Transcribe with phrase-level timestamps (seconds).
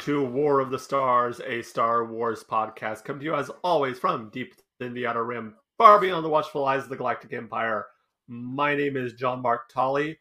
[0.00, 3.04] to War of the Stars, a Star Wars podcast.
[3.04, 6.66] Come to you as always from deep in the Outer Rim, far beyond the watchful
[6.66, 7.86] eyes of the Galactic Empire.
[8.28, 10.18] My name is John Mark Tolley,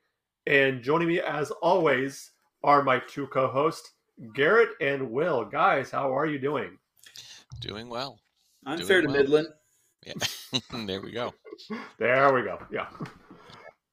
[0.47, 2.31] and joining me as always
[2.63, 3.91] are my two co-hosts,
[4.33, 5.43] Garrett and Will.
[5.43, 6.78] Guys, how are you doing?
[7.60, 8.21] Doing well.
[8.66, 9.18] I'm Doing fair to well.
[9.18, 9.48] Midland.
[10.05, 10.14] Yeah.
[10.86, 11.34] there we go.
[12.00, 12.60] There we go.
[12.71, 12.88] Yeah.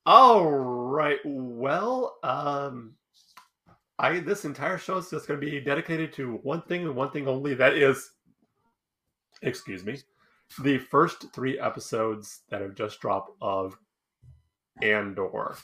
[0.04, 1.18] All right.
[1.24, 2.94] Well, um
[4.02, 7.10] I this entire show is just going to be dedicated to one thing and one
[7.10, 8.10] thing only that is
[9.42, 9.98] excuse me,
[10.62, 13.76] the first 3 episodes that have just dropped of
[14.82, 15.56] Andor.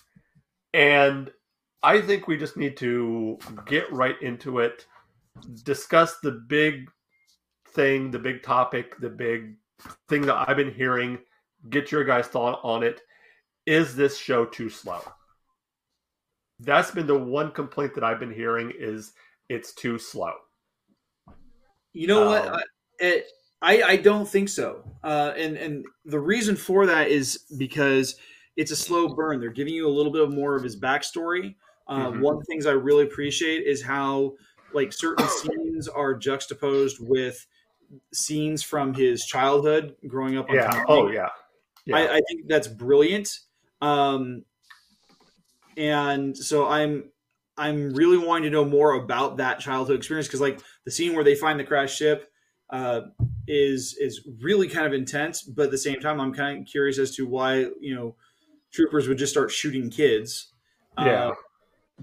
[0.75, 1.31] And
[1.83, 4.87] I think we just need to get right into it,
[5.65, 6.91] discuss the big
[7.69, 9.55] thing, the big topic, the big
[10.09, 11.19] thing that I've been hearing,
[11.71, 13.03] get your guys' thought on it.
[13.67, 15.01] Is this show too slow?
[16.61, 19.13] That's been the one complaint that I've been hearing is
[19.49, 20.33] it's too slow.
[21.93, 22.47] You know what?
[22.49, 22.63] Um, I,
[23.01, 23.27] it,
[23.63, 24.85] I I don't think so.
[25.03, 28.17] Uh, and and the reason for that is because
[28.57, 29.41] it's a slow burn.
[29.41, 31.55] They're giving you a little bit more of his backstory.
[31.87, 32.21] Uh, Mhm.
[32.21, 34.35] One of the things I really appreciate is how
[34.75, 37.47] like certain scenes are juxtaposed with
[38.13, 40.49] scenes from his childhood growing up.
[40.51, 40.71] On Yeah.
[40.71, 40.85] Tampa.
[40.89, 41.29] Oh yeah.
[41.87, 41.97] Yeah.
[41.97, 43.31] I, I think that's brilliant.
[43.81, 44.45] Um,
[45.79, 47.11] and so I'm
[47.57, 51.25] I'm really wanting to know more about that childhood experience because like the scene where
[51.25, 52.31] they find the crash ship
[52.71, 53.03] uh,
[53.47, 56.99] is is really kind of intense, but at the same time I'm kind of curious
[56.99, 58.15] as to why you know
[58.73, 60.53] troopers would just start shooting kids.
[60.99, 61.29] Yeah.
[61.29, 61.35] Uh,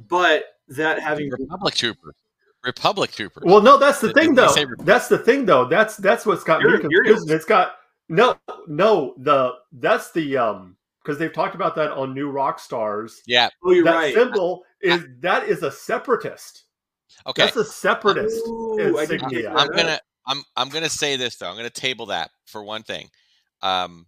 [0.09, 2.15] but that having Republic Trooper.
[2.63, 3.41] Republic Trooper.
[3.45, 4.83] Well, no, that's the Did- thing, did though.
[4.83, 5.65] That's the thing, though.
[5.65, 7.29] That's that's what's got me You're- you're- confused.
[7.29, 7.75] It's got
[8.09, 8.35] no,
[8.67, 9.13] no.
[9.17, 13.13] The that's the um because they've talked about that on New Rockstars.
[13.27, 13.49] yeah.
[13.63, 14.13] oh you're that right.
[14.13, 16.63] symbol is that is a separatist.
[17.27, 17.43] Okay.
[17.43, 19.41] That's a separatist Ooh, I didn't insignia.
[19.43, 21.49] get I'm gonna I'm I'm gonna say this though.
[21.49, 23.09] I'm gonna table that for one thing.
[23.61, 24.07] Um,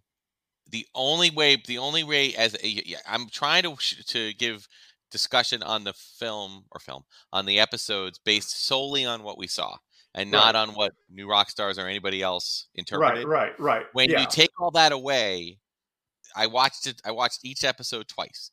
[0.70, 3.76] the only way the only way as a, yeah, I'm trying to
[4.06, 4.68] to give
[5.10, 9.76] discussion on the film or film on the episodes based solely on what we saw
[10.14, 13.26] and not on what New Rockstars or anybody else interpreted.
[13.26, 13.86] Right, right, right.
[13.92, 14.20] when yeah.
[14.20, 15.58] you take all that away
[16.36, 18.50] i watched it i watched each episode twice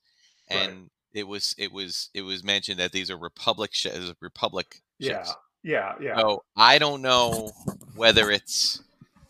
[0.52, 0.70] Right.
[0.70, 3.88] and it was it was it was mentioned that these are republic sh-
[4.22, 6.18] republic yeah, ships yeah, yeah.
[6.18, 7.52] so i don't know
[7.96, 8.84] whether it's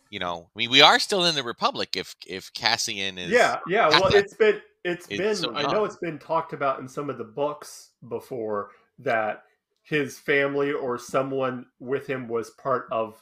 [0.10, 3.60] you know i mean we are still in the republic if if cassian is yeah,
[3.68, 3.88] yeah.
[3.90, 7.10] Well, it's been it's It's been so I know it's been talked about in some
[7.10, 8.70] of the books before
[9.00, 9.44] that
[9.82, 13.22] his family or someone with him was part of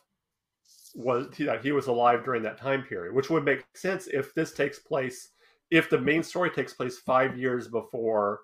[0.93, 4.53] was that he was alive during that time period, which would make sense if this
[4.53, 5.29] takes place
[5.71, 8.41] if the main story takes place five years before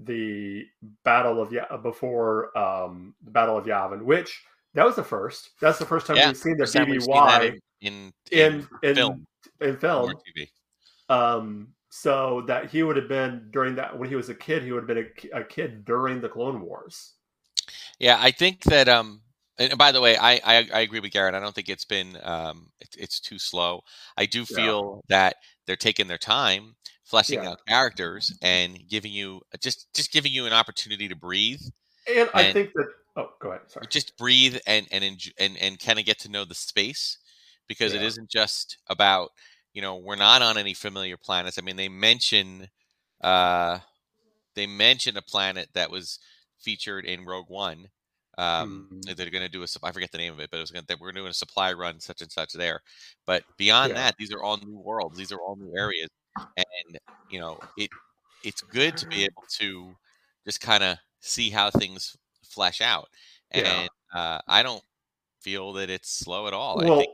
[0.00, 0.64] the
[1.04, 4.42] battle of Ya before um the battle of Yavin, which
[4.74, 5.50] that was the first.
[5.60, 8.90] That's the first time Yeah, we've seen the First seen that BBY in in, in
[8.90, 9.26] in film
[9.60, 10.14] in film.
[10.36, 10.48] TV.
[11.08, 14.72] Um, so that he would have been during that when he was a kid, he
[14.72, 17.14] would have been a, a kid during the Clone Wars.
[17.98, 18.88] Yeah, I think that.
[18.88, 19.21] Um,
[19.58, 21.34] and by the way, I, I I agree with Garrett.
[21.34, 23.82] I don't think it's been um, it's it's too slow.
[24.16, 24.56] I do Yeah.
[24.56, 25.36] feel that
[25.66, 27.46] they're taking their time, fleshing Yeah.
[27.46, 31.60] out characters, and giving you just just giving you an opportunity to breathe,
[32.06, 33.70] And I think that oh, go ahead.
[33.70, 33.86] Sorry.
[33.90, 37.18] just breathe and and enj- and and kind of get to know the space,
[37.68, 38.02] because it Yeah.
[38.02, 39.30] isn't just about
[39.72, 41.58] you know we're not on any familiar planets.
[41.58, 42.68] I mean, they mention
[43.22, 43.80] uh,
[44.56, 46.18] they mention a planet that was
[46.60, 47.88] featured in Rogue One.
[48.38, 49.12] Um, Mhm.
[49.16, 50.84] they're going to do a I forget the name of it, but it was going
[50.86, 52.80] to, we're doing a supply run such and such there.
[53.26, 53.96] But beyond Yeah.
[53.96, 55.18] that, these are all new worlds.
[55.18, 56.08] These are all new areas,
[56.56, 56.98] and
[57.28, 57.90] you know it
[58.42, 59.96] it's good to be able to
[60.46, 63.08] just kind of see how things flesh out.
[63.52, 63.84] And Yeah.
[64.14, 64.84] uh, I don't
[65.42, 66.80] feel that it's slow at all.
[66.80, 67.10] Well, I think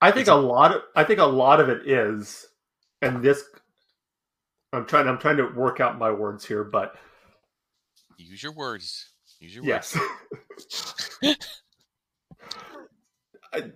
[0.00, 2.46] I think a lot of I think a lot of it is,
[3.02, 3.44] and this
[4.72, 6.96] I'm trying I'm trying to work out my words here, but
[8.16, 9.12] use your words.
[9.40, 9.96] Use your yes.
[13.52, 13.72] I-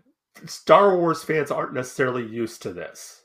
[0.47, 3.23] Star Wars fans aren't necessarily used to this.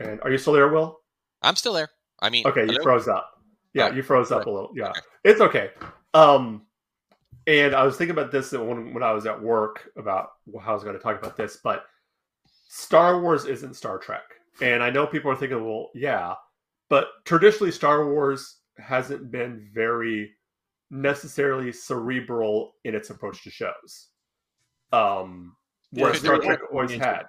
[0.00, 0.98] And are you still there, Will?
[1.42, 1.88] I'm still there.
[2.20, 2.82] I mean, Okay, you hello?
[2.82, 3.30] froze up.
[3.74, 4.50] Yeah, you froze up okay.
[4.50, 4.72] a little.
[4.74, 5.00] Yeah, Okay.
[5.24, 5.70] it's okay.
[6.14, 6.66] Um,
[7.46, 10.30] and I was thinking about this when when I was at work about
[10.60, 11.84] how I was going to talk about this, but
[12.68, 14.22] Star Wars isn't Star Trek,
[14.60, 16.34] and I know people are thinking, well, yeah,
[16.88, 20.32] but traditionally Star Wars hasn't been very
[20.90, 24.08] necessarily cerebral in its approach to shows.
[24.92, 25.56] Um,
[25.90, 27.24] where Yeah, Star Trek always had.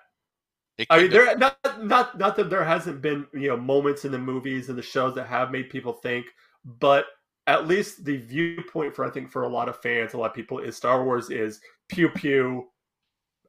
[0.90, 4.20] I mean, there not not not that there hasn't been you know moments in the
[4.20, 6.28] movies and the shows that have made people think,
[6.64, 7.06] but
[7.48, 10.36] at least the viewpoint for I think for a lot of fans, a lot of
[10.36, 11.60] people is Star Wars is
[11.90, 12.70] pew pew,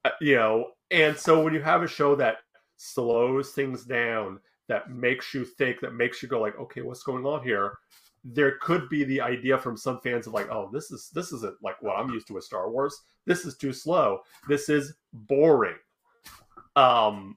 [0.04, 2.38] uh, you know, and so when you have a show that
[2.76, 7.24] slows things down, that makes you think, that makes you go like, okay, what's going
[7.24, 7.74] on here?
[8.24, 11.56] There could be the idea from some fans of like, oh, this is this isn't
[11.62, 12.98] like what I'm used to with Star Wars.
[13.26, 14.20] This is too slow.
[14.48, 15.76] This is boring.
[16.76, 17.36] Um,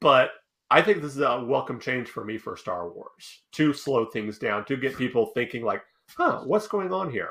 [0.00, 0.30] but
[0.70, 4.38] I think this is a welcome change for me for Star Wars to slow things
[4.38, 5.82] down, to get people thinking like,
[6.16, 7.30] huh, what's going on here?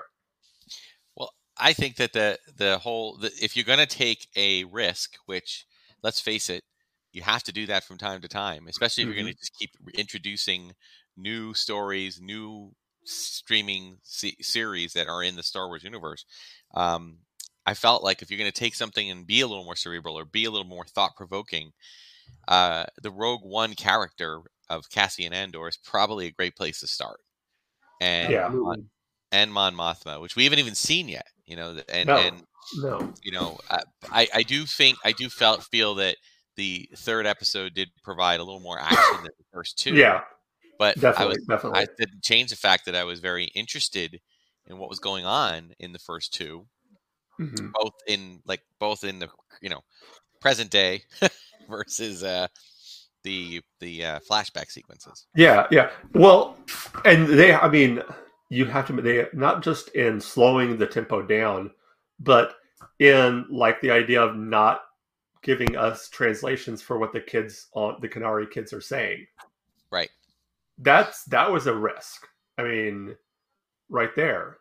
[1.15, 5.15] Well, I think that the the whole the, if you're going to take a risk,
[5.25, 5.65] which
[6.01, 6.63] let's face it,
[7.11, 9.15] you have to do that from time to time, especially if mm-hmm.
[9.15, 10.73] you're going to just keep introducing
[11.17, 12.71] new stories, new
[13.03, 16.25] streaming c- series that are in the Star Wars universe.
[16.73, 17.19] Um,
[17.65, 20.17] I felt like if you're going to take something and be a little more cerebral
[20.17, 21.71] or be a little more thought provoking,
[22.47, 27.19] uh, the Rogue One character of Cassian Andor is probably a great place to start.
[28.01, 28.49] And yeah.
[28.49, 28.89] Mon,
[29.31, 32.17] and Mon Mothma, which we haven't even seen yet, you know, and no.
[32.17, 32.43] and
[32.77, 33.13] no.
[33.23, 33.57] you know,
[34.11, 36.17] I I do think I do felt feel that
[36.55, 39.93] the third episode did provide a little more action than the first two.
[39.95, 40.21] Yeah,
[40.77, 41.79] but definitely, I was definitely.
[41.79, 44.19] I didn't change the fact that I was very interested
[44.67, 46.65] in what was going on in the first 2
[47.39, 47.67] mm-hmm.
[47.73, 49.29] both in like both in the
[49.61, 49.81] you know
[50.41, 51.01] present day
[51.69, 52.47] versus uh,
[53.23, 55.25] the the uh, flashback sequences.
[55.35, 55.89] Yeah, yeah.
[56.13, 56.57] Well,
[57.03, 58.01] and they, I mean,
[58.49, 61.71] you have to they not just in slowing the tempo down,
[62.19, 62.55] but
[62.99, 64.81] in like the idea of not
[65.41, 69.25] giving us translations for what the kids on the Kenari kids are saying.
[69.91, 70.09] Right.
[70.77, 72.27] That's that was a risk.
[72.57, 73.15] I mean,
[73.89, 74.57] right there.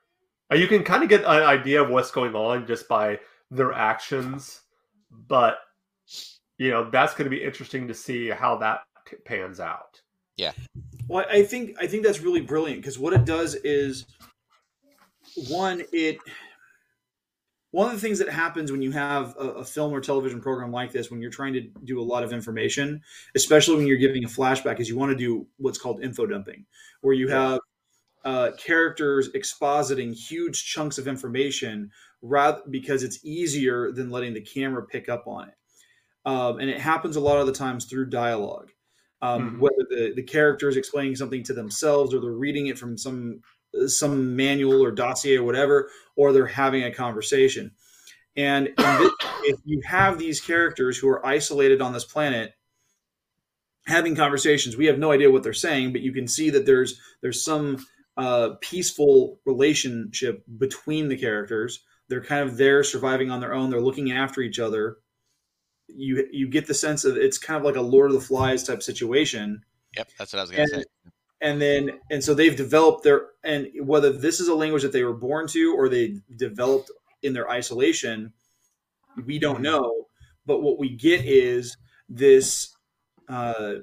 [0.52, 3.18] You can kind of get an idea of what's going on just by
[3.50, 4.60] their actions,
[5.28, 5.58] but
[6.58, 8.80] you know that's going to be interesting to see how that
[9.24, 10.00] pans out.
[10.36, 10.52] Yeah.
[11.08, 14.06] Well, I think I think that's really brilliant because what it does is
[15.48, 16.18] one it
[17.74, 20.70] one of the things that happens when you have a, a, film or television program
[20.70, 23.02] like this when you're trying to do a lot of information
[23.34, 26.64] especially when you're giving a flashback is you want to do what's called info dumping
[27.00, 27.58] where you have
[28.24, 31.90] uh, characters expositing huge chunks of information
[32.22, 35.54] rather because it's easier than letting the camera pick up on it
[36.26, 38.70] um, and it happens a lot of the times through dialogue.
[39.22, 39.60] Um, mm-hmm.
[39.60, 43.40] Whether the, the character is explaining something to themselves, or they're reading it from some
[43.86, 47.72] some manual or dossier or whatever, or they're having a conversation.
[48.36, 49.12] And this,
[49.44, 52.52] if you have these characters who are isolated on this planet
[53.86, 57.00] having conversations, we have no idea what they're saying, but you can see that there's
[57.22, 57.84] there's some
[58.16, 61.84] uh, peaceful relationship between the characters.
[62.08, 63.70] They're kind of there surviving on their own.
[63.70, 64.98] They're looking after each other
[65.88, 68.64] you you get the sense of it's kind of like a Lord of the Flies
[68.64, 69.62] type situation.
[69.96, 70.84] Yep, that's what I was going to say.
[71.44, 75.04] And then and so they've developed their and whether this is a language that they
[75.04, 76.90] were born to or they developed
[77.22, 78.32] in their isolation,
[79.26, 80.06] we don't know.
[80.46, 81.76] But what we get is
[82.08, 82.74] this.
[83.28, 83.74] Uh,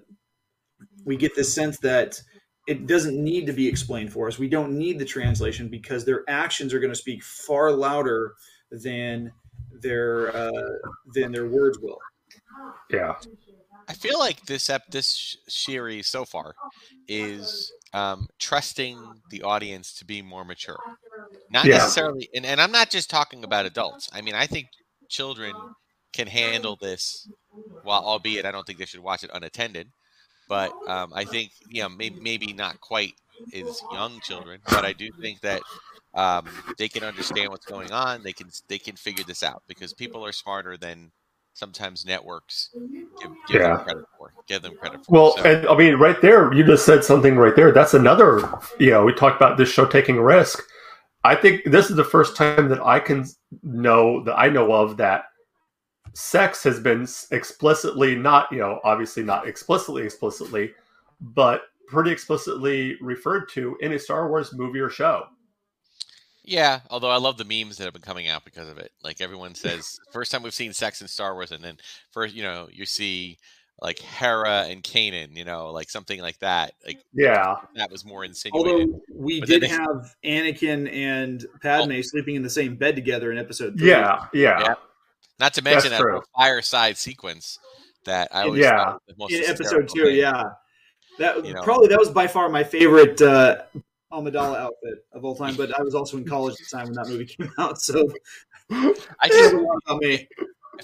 [1.05, 2.19] we get this sense that
[2.67, 4.37] it doesn't need to be explained for us.
[4.37, 8.35] We don't need the translation because their actions are going to speak far louder
[8.71, 9.31] than
[9.81, 10.51] their uh,
[11.13, 11.99] than their words will.
[12.89, 13.15] Yeah,
[13.87, 16.55] I feel like this ep- this series so far
[17.07, 18.97] is um, trusting
[19.29, 20.79] the audience to be more mature.
[21.49, 21.77] Not yeah.
[21.77, 24.09] necessarily, and, and I'm not just talking about adults.
[24.13, 24.67] I mean, I think
[25.09, 25.53] children
[26.13, 27.27] can handle this.
[27.83, 29.89] While albeit I don't think they should watch it unattended,
[30.47, 33.13] but um, I think you know maybe maybe not quite
[33.53, 35.61] as young children, but I do think that
[36.13, 36.47] um,
[36.77, 38.23] they can understand what's going on.
[38.23, 41.11] They can they can figure this out because people are smarter than
[41.53, 43.75] sometimes networks give, give yeah.
[43.75, 44.33] them credit for.
[44.47, 45.11] Give them credit for.
[45.11, 45.43] Well, so.
[45.43, 47.71] and I mean, right there, you just said something right there.
[47.71, 48.59] That's another.
[48.79, 50.63] You know, we talked about this show taking a risk.
[51.23, 53.25] I think this is the first time that I can
[53.63, 55.25] know that I know of that
[56.13, 60.73] sex has been explicitly not, you know, obviously not explicitly explicitly,
[61.19, 65.25] but pretty explicitly referred to in a Star Wars movie or show.
[66.51, 68.91] Yeah, although I love the memes that have been coming out because of it.
[69.01, 71.77] Like everyone says, first time we've seen sex in Star Wars, and then
[72.11, 73.37] first, you know, you see
[73.81, 76.73] like Hera and Kanan, you know, like something like that.
[76.85, 78.89] Like yeah, that was more insinuated.
[78.89, 79.69] Although we but did they...
[79.69, 82.01] have Anakin and Padme oh.
[82.01, 83.91] sleeping in the same bed together in Episode three.
[83.91, 84.59] Yeah, yeah.
[84.59, 84.73] yeah.
[85.39, 86.21] Not to mention That's that true.
[86.37, 87.59] fireside sequence
[88.03, 88.97] that I always yeah
[89.29, 90.03] in Episode two.
[90.03, 90.17] Thing.
[90.17, 90.49] Yeah,
[91.17, 93.61] that you know, probably that was by far my favorite uh,
[94.11, 96.93] Amidala outfit of all time, but I was also in college at the time when
[96.93, 98.09] that movie came out, so
[98.71, 100.27] I just about me.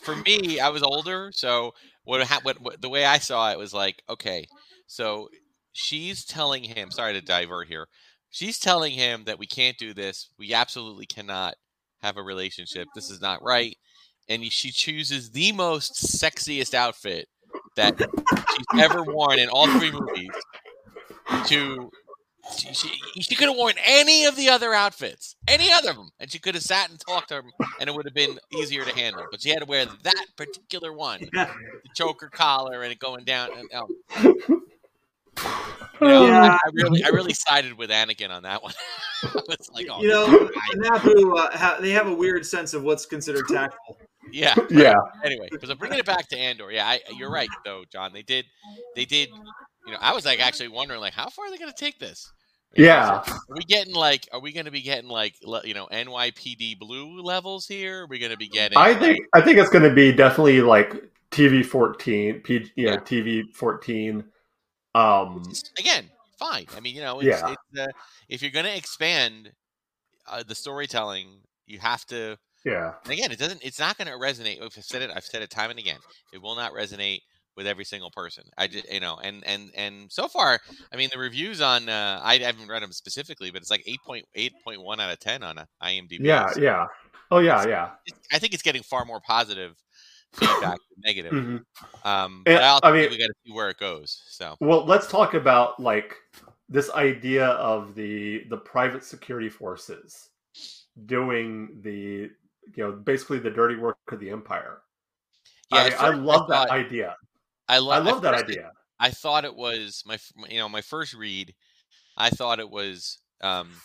[0.01, 3.73] For me, I was older, so what, what, what the way I saw it was
[3.73, 4.45] like, okay,
[4.85, 5.29] so
[5.73, 6.91] she's telling him.
[6.91, 7.87] Sorry to divert here,
[8.29, 10.29] she's telling him that we can't do this.
[10.37, 11.55] We absolutely cannot
[12.01, 12.87] have a relationship.
[12.93, 13.75] This is not right.
[14.29, 17.27] And she chooses the most sexiest outfit
[17.75, 20.29] that she's ever worn in all three movies
[21.47, 21.89] to
[22.55, 22.89] she, she,
[23.21, 26.39] she could have worn any of the other outfits, any other of them, and she
[26.39, 29.25] could have sat and talked to him, and it would have been easier to handle.
[29.31, 31.51] But she had to wear that particular one, Yeah.
[31.83, 33.49] the choker collar, and it going down.
[33.57, 33.87] And, um,
[36.01, 36.41] you know, Yeah.
[36.53, 38.73] I, I really, I really sided with Anakin on that one.
[39.49, 43.05] it's like, oh, you know, Naboo, uh, ha- they have a weird sense of what's
[43.05, 43.97] considered tactful.
[44.31, 44.53] yeah.
[44.69, 44.95] Yeah.
[45.23, 46.71] Anyway, because I'm bringing it back to Andor.
[46.71, 48.13] Yeah, I, you're right though, John.
[48.13, 48.45] They did,
[48.95, 49.29] they did.
[49.85, 51.97] You know, I was like actually wondering like, how far are they going to take
[51.97, 52.31] this?
[52.75, 53.23] Yeah.
[53.25, 54.27] Are we getting like?
[54.31, 58.03] Are we going to be getting like you know NYPD blue levels here?
[58.03, 58.77] Are we going to be getting?
[58.77, 60.93] I think I think it's going to be definitely like
[61.31, 62.97] TV fourteen, P, you know, Yeah.
[62.99, 64.23] TV fourteen.
[64.95, 65.43] Um,
[65.77, 66.09] again,
[66.39, 66.65] fine.
[66.75, 67.51] I mean, you know, it's, Yeah.
[67.53, 67.87] it's, uh,
[68.29, 69.51] if you're going to expand
[70.27, 71.27] uh, the storytelling,
[71.67, 72.37] you have to.
[72.65, 73.63] yeah, And again, it doesn't.
[73.63, 74.61] It's not going to resonate.
[74.61, 75.11] I've said it.
[75.15, 75.99] I've said it time and again.
[76.33, 77.21] It will not resonate
[77.57, 78.43] with every single person.
[78.57, 80.59] I just, you know, and and and so far,
[80.93, 83.99] I mean, the reviews on uh, I haven't read them specifically, but it's like eight
[84.05, 86.19] point eight point one out of ten on uh, IMDb.
[86.21, 86.85] yeah, So yeah.
[87.31, 87.89] Oh yeah, yeah.
[88.05, 89.75] it's- I think it's getting far more positive
[90.33, 91.33] feedback than negative.
[91.33, 91.63] Mhm.
[92.05, 94.23] Um, but I, I mean- we got to see where it goes.
[94.29, 96.15] So Well, let's talk about like
[96.69, 100.29] this idea of the the private security forces
[101.05, 102.29] doing the
[102.75, 104.81] you know basically the dirty work of the empire.
[105.71, 107.15] yeah, I, I love that thought- idea.
[107.69, 108.71] I, lo- I love that idea.
[108.99, 110.17] I thought it was my,
[110.49, 111.55] you know, my first read.
[112.17, 113.83] I thought it was, um,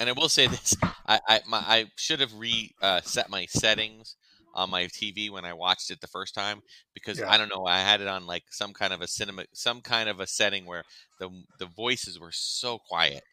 [0.00, 4.16] and I will say this: I, I, my, I should have reset uh, my settings
[4.54, 6.62] on my TV when I watched it the first time
[6.94, 7.26] because Yeah.
[7.26, 10.08] I don't know, I had it on like some kind of a cinema, some kind
[10.08, 10.84] of a setting where
[11.18, 13.24] the the voices were so quiet,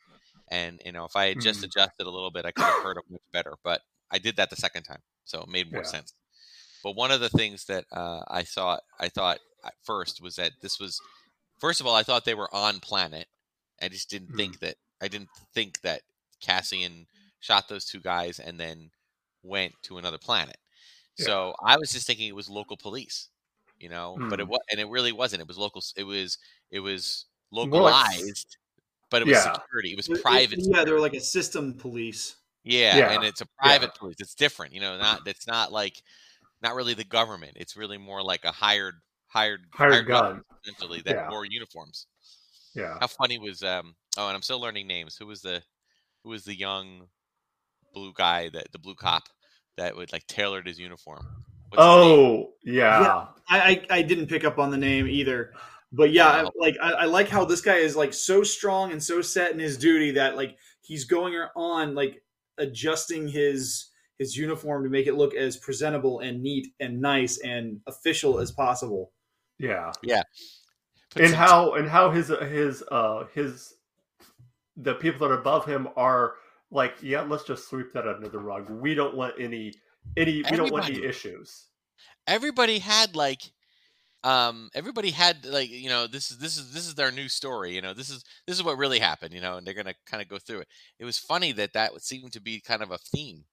[0.50, 1.66] and you know, if I had just Mhm.
[1.66, 3.56] adjusted a little bit, I could have heard them much better.
[3.64, 5.84] But I did that the second time, so it made more Yeah.
[5.84, 6.14] sense.
[6.84, 9.40] But one of the things that uh, I thought I thought
[9.84, 11.00] first was that this was
[11.60, 13.28] first of all I thought they were on planet.
[13.82, 14.38] I just didn't Hmm.
[14.38, 16.02] think that I didn't think that
[16.42, 17.08] Cassian
[17.40, 18.92] shot those two guys and then
[19.44, 20.58] went to another planet.
[21.18, 21.26] Yeah.
[21.26, 23.30] So I was just thinking it was local police,
[23.80, 24.50] you know, but it Hmm.
[24.52, 25.42] was and it really wasn't.
[25.42, 25.82] It was local.
[25.96, 26.38] It was
[26.72, 28.58] it was like localized,
[29.10, 29.54] but it was Yeah.
[29.54, 29.92] security.
[29.94, 30.60] It was It- it- private.
[30.60, 31.02] yeah, they're security.
[31.02, 32.36] like a system police.
[32.64, 34.18] Yeah, Yeah, and it's a private police.
[34.20, 34.98] It's different, you know.
[34.98, 36.02] Not it's not like
[36.62, 37.54] not really the government.
[37.56, 39.00] It's really more like a hired
[39.38, 40.42] hired Hired gun.
[40.64, 41.30] essentially that Yeah.
[41.30, 42.08] wore uniforms.
[42.76, 42.98] Yeah.
[43.00, 43.96] How funny was um?
[44.18, 45.16] Oh, and I'm still learning names.
[45.18, 45.62] Who was the
[46.24, 47.08] who was the young
[47.94, 49.24] blue guy that the blue cop
[49.78, 51.26] that would like tailored his uniform?
[51.70, 51.86] What's his?
[51.86, 53.02] Oh yeah.
[53.02, 53.26] Yeah.
[53.50, 55.54] I, I I didn't pick up on the name either,
[55.92, 59.02] but yeah, I, like I, I like how this guy is like so strong and
[59.02, 62.22] so set in his duty that like he's going on like
[62.58, 67.80] adjusting his his uniform to make it look as presentable and neat and nice and
[67.88, 69.12] official as possible.
[69.60, 69.92] Yeah.
[71.12, 73.74] Put and some- how and how his his uh his
[74.76, 76.36] the people that are above him are
[76.70, 78.70] like yeah let's just sweep that under the rug.
[78.70, 79.74] We don't want any
[80.16, 81.66] any we don't want any issues.
[82.28, 83.42] Everybody had like
[84.24, 87.74] um everybody had like you know this is this is this is their new story
[87.74, 90.22] you know this is this is what really happened you know and they're gonna kind
[90.22, 90.68] of go through it.
[91.00, 93.46] It was funny that that would seem to be kind of a theme.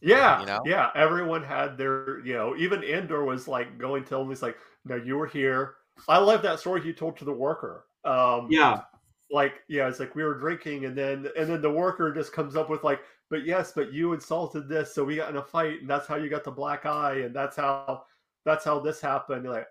[0.00, 0.62] Yeah You know?
[0.64, 4.58] yeah everyone had their you know even andor was like going to him he's like
[4.86, 5.74] no you were here.
[6.08, 7.86] I love that story you told to the worker.
[8.04, 8.82] Um Yeah,
[9.30, 12.54] like yeah it's like we were drinking and then and then the worker just comes
[12.54, 15.80] up with like but yes but you insulted this so we got in a fight
[15.80, 18.04] and that's how you got the black eye and that's how
[18.44, 19.48] that's how this happened.
[19.48, 19.66] Like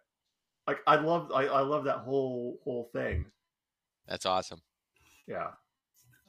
[0.67, 3.25] like i love I, I love that whole whole thing.
[4.07, 4.62] That's awesome.
[5.27, 5.51] Yeah.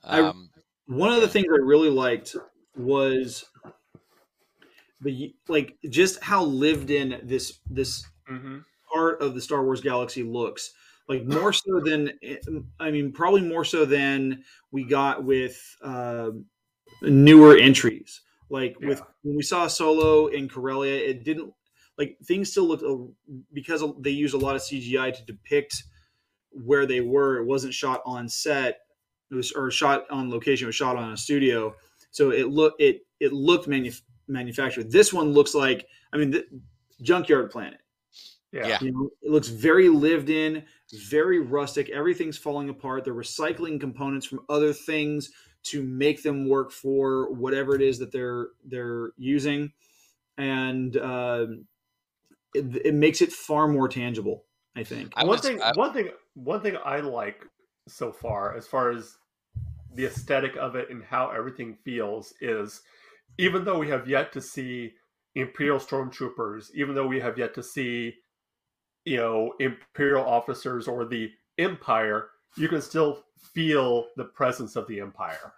[0.05, 0.51] I- um
[0.87, 2.37] one of the things I really liked
[2.77, 3.45] was
[5.01, 8.59] the like just how lived in this this mm-hmm.
[8.97, 10.73] Part of the Star Wars galaxy looks.
[11.09, 12.13] Like more so than
[12.81, 16.31] I mean, probably more so than we got with uh,
[17.03, 18.23] newer entries.
[18.51, 21.53] Like with when we saw Solo in Corellia, it didn't
[21.97, 22.85] like things still looked
[23.53, 25.85] because they use a lot of CGI to depict
[26.51, 27.39] where they were.
[27.39, 28.81] It wasn't shot on set.
[29.31, 30.67] It was or shot on location.
[30.67, 31.75] It was shot on a studio.
[32.11, 33.93] So it looked it it looked manu-
[34.27, 34.91] manufactured.
[34.91, 36.47] This one looks like I mean, the,
[37.03, 37.81] Junkyard Planet.
[38.57, 38.79] Yeah Yeah.
[38.81, 40.65] You know, it looks very lived in,
[41.11, 41.91] very rustic.
[41.91, 43.05] Everything's falling apart.
[43.05, 45.31] They're recycling components from other things
[45.65, 49.73] to make them work for whatever it is that they're they're using,
[50.39, 51.67] and um
[52.55, 54.45] it, it makes it far more tangible.
[54.77, 55.13] I think.
[55.17, 57.47] I one was- thing I- one thing one thing i like
[57.89, 59.17] so far as far as
[59.95, 62.83] the aesthetic of it and how everything feels is
[63.39, 64.93] even though we have yet to see
[65.35, 68.15] imperial stormtroopers even though we have yet to see
[69.07, 75.01] you know imperial officers or the empire you can still feel the presence of the
[75.01, 75.55] empire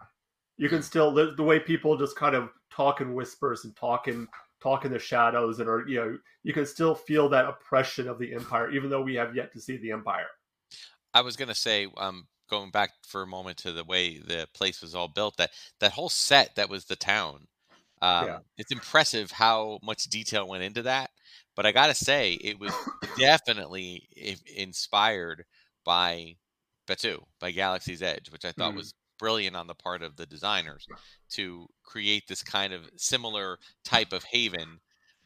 [0.57, 4.07] you can still the, the way people just kind of talk in whispers and talk
[4.07, 4.29] in
[4.63, 8.19] talk in the shadows and are you know you can still feel that oppression of
[8.21, 10.27] the empire even though we have yet to see the empire
[11.15, 14.81] I was gonna say, um, going back for a moment to the way the place
[14.81, 15.51] was all built, that
[15.81, 17.47] that whole set that was the town.
[18.01, 18.39] Um, Yeah.
[18.57, 21.11] It's impressive how much detail went into that.
[21.59, 22.73] But I gotta say, it was
[23.19, 24.09] definitely
[24.55, 25.45] inspired
[25.85, 26.37] by
[26.87, 28.77] Batuu, by Galaxy's Edge, which I thought Mm.
[28.77, 30.87] was brilliant on the part of the designers
[31.31, 34.81] to create this kind of similar type of haven.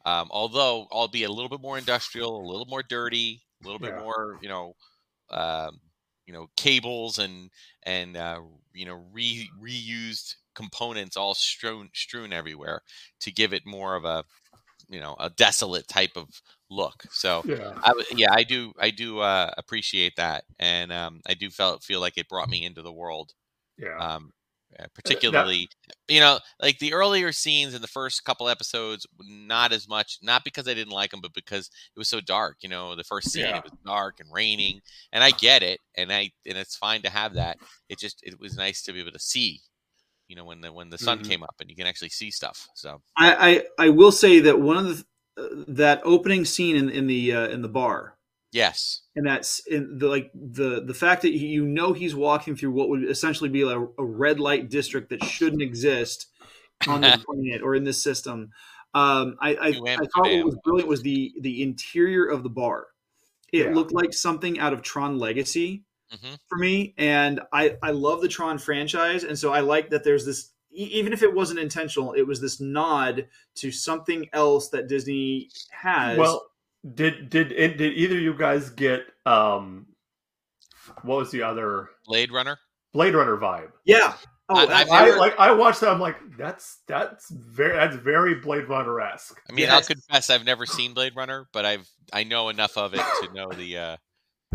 [0.05, 3.93] Um, although, albeit a little bit more industrial, a little more dirty, a little bit
[3.93, 3.99] Yeah.
[4.01, 4.75] more, you know,
[5.29, 5.79] um,
[6.25, 7.51] you know, cables and
[7.83, 8.41] and uh,
[8.73, 12.81] you know re, reused components all strewn strewn everywhere
[13.19, 14.25] to give it more of a
[14.93, 16.27] you know a desolate type of
[16.69, 17.03] look.
[17.11, 21.49] So yeah I yeah, I do I do uh, appreciate that, and um, I do
[21.49, 23.33] felt feel like it brought me into the world
[23.77, 24.31] yeah um,
[24.79, 25.67] uh, particularly
[26.07, 30.43] you know like the earlier scenes in the first couple episodes not as much not
[30.43, 33.31] because i didn't like them but because it was so dark you know the first
[33.31, 33.57] scene Yeah.
[33.57, 34.81] it was dark and raining
[35.11, 37.57] and i get it and i and it's fine to have that
[37.89, 39.61] it just it was nice to be able to see
[40.27, 41.27] you know when the when the sun Mhm.
[41.27, 44.59] came up and you can actually see stuff so I, I I will say that
[44.59, 48.17] one of the uh, that opening scene in in the uh, in the bar
[48.51, 52.55] yes and that's in the like the the fact that he, you know he's walking
[52.55, 56.27] through what would essentially be a, a red light district that shouldn't exist
[56.87, 58.51] on the planet or in this system.
[58.93, 62.49] Um, I I, New I thought what was brilliant was the the interior of the
[62.49, 62.87] bar.
[63.53, 63.73] It Yeah.
[63.73, 65.83] looked like something out of Tron Legacy
[66.21, 70.03] hmm for me, and I I love the Tron franchise, and so I like that
[70.03, 70.51] there's this.
[70.71, 75.49] e- Even if it wasn't intentional, it was this nod to something else that Disney
[75.71, 76.17] has.
[76.17, 76.49] well
[76.95, 79.85] did did did either you guys get um
[81.03, 82.59] what was the other blade runner
[82.91, 84.15] blade runner vibe yeah.
[84.49, 85.89] Oh, I- I've I like I watched that.
[85.91, 89.39] I'm like, that's that's very that's very Blade Runner esque.
[89.49, 92.93] i mean i'll confess i've never seen blade runner but i've i know enough of
[92.93, 93.97] it to know the uh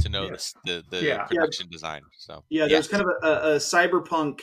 [0.01, 0.37] to know Yeah.
[0.65, 1.25] the the, the Yeah.
[1.25, 4.41] production design so Yeah, there's kind of a, a, a cyberpunk,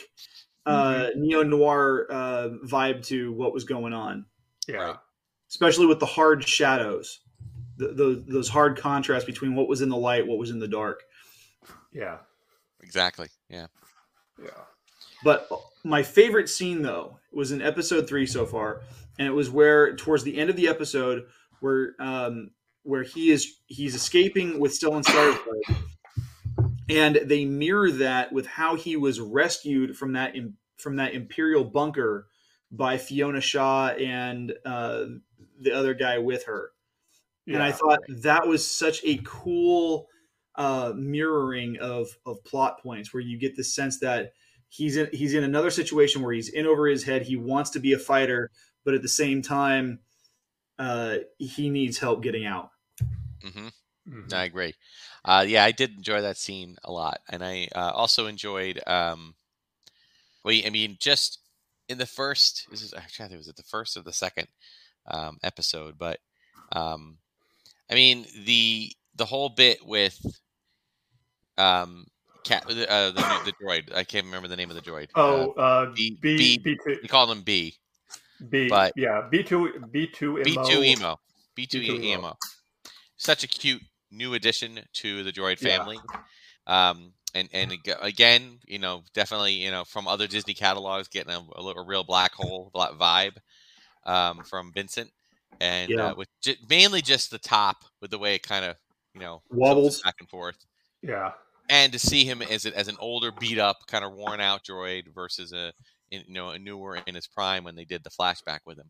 [0.65, 4.25] uh, neo noir uh, vibe to what was going on,
[4.67, 4.95] Yeah, Right.
[5.49, 7.19] especially with the hard shadows,
[7.77, 10.67] the, those those hard contrasts between what was in the light, what was in the
[10.67, 11.03] dark.
[11.91, 12.17] yeah,
[12.81, 13.67] exactly yeah
[14.41, 14.49] yeah.
[15.23, 15.49] But
[15.83, 18.81] my favorite scene though was in episode three so far,
[19.17, 21.25] and it was where towards the end of the episode
[21.61, 22.51] where um,
[22.85, 25.75] where he is he's escaping with Stellan Skarsgård,
[26.89, 30.35] and they mirror that with how he was rescued from that
[30.77, 32.27] from that Imperial bunker
[32.71, 35.05] by Fiona Shaw and uh,
[35.59, 36.71] the other guy with her.
[37.45, 37.55] yeah.
[37.55, 40.07] And I thought that was such a cool
[40.55, 44.33] uh, mirroring of of plot points where you get the sense that
[44.69, 47.23] he's in he's in another situation where he's in over his head.
[47.23, 48.51] He wants to be a fighter,
[48.83, 49.99] but at the same time,
[50.77, 52.69] uh, he needs help getting out.
[53.51, 53.67] Hmm
[54.07, 54.33] Mhm.
[54.33, 54.73] I agree.
[55.23, 58.79] Uh, yeah, I did enjoy that scene a lot, and I uh, also enjoyed.
[58.85, 59.33] Um,
[60.43, 61.39] well, I mean, just
[61.89, 64.47] in the first, this is trying to think, was it the first or the second
[65.07, 65.97] um, episode?
[65.97, 66.19] But
[66.71, 67.17] um,
[67.89, 70.19] I mean, the the whole bit with
[71.57, 72.05] um,
[72.43, 73.93] cat, uh, the the droid.
[73.95, 75.07] I can't remember the name of the droid.
[75.15, 77.75] Oh, uh, uh, B- B B- B two we called him B.
[78.49, 81.19] B but- yeah B two B two B two emo.
[81.55, 82.35] B two B2EMO.
[83.17, 85.77] Such a cute new addition to the droid Yeah.
[85.77, 85.99] family.
[86.67, 91.39] Um, and and again, you know, definitely, you know, from other Disney catalogs, getting a,
[91.55, 93.37] a, little- a real black hole black vibe
[94.05, 95.11] um, from Vincent,
[95.59, 96.11] and Yeah.
[96.11, 98.77] uh, with j- mainly just the top with the way it kind of,
[99.13, 100.01] you know, Wobbles.
[100.01, 100.65] back and forth,
[101.01, 101.33] Yeah,
[101.69, 105.13] and to see him as as an older, beat up, kind of worn out droid
[105.13, 105.73] versus a
[106.11, 108.89] in, you know a newer in his prime when they did the flashback with him.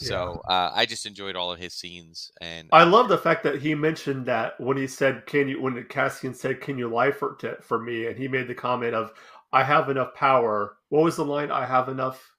[0.00, 3.60] So uh, I just enjoyed all of his scenes, and I love the fact that
[3.60, 7.34] he mentioned that when he said, "Can you?" When Cassian said, "Can you lie for
[7.36, 9.12] to, for me?" and he made the comment of,
[9.52, 11.50] "I have enough power." What was the line?
[11.50, 12.34] I have enough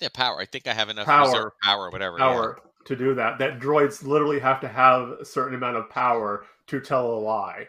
[0.00, 0.38] yeah, power.
[0.40, 1.28] I think I have enough Power.
[1.28, 2.18] reserve power, whatever.
[2.18, 2.24] yeah.
[2.24, 3.38] power to do that.
[3.38, 7.68] That droids literally have to have a certain amount of power to tell a lie.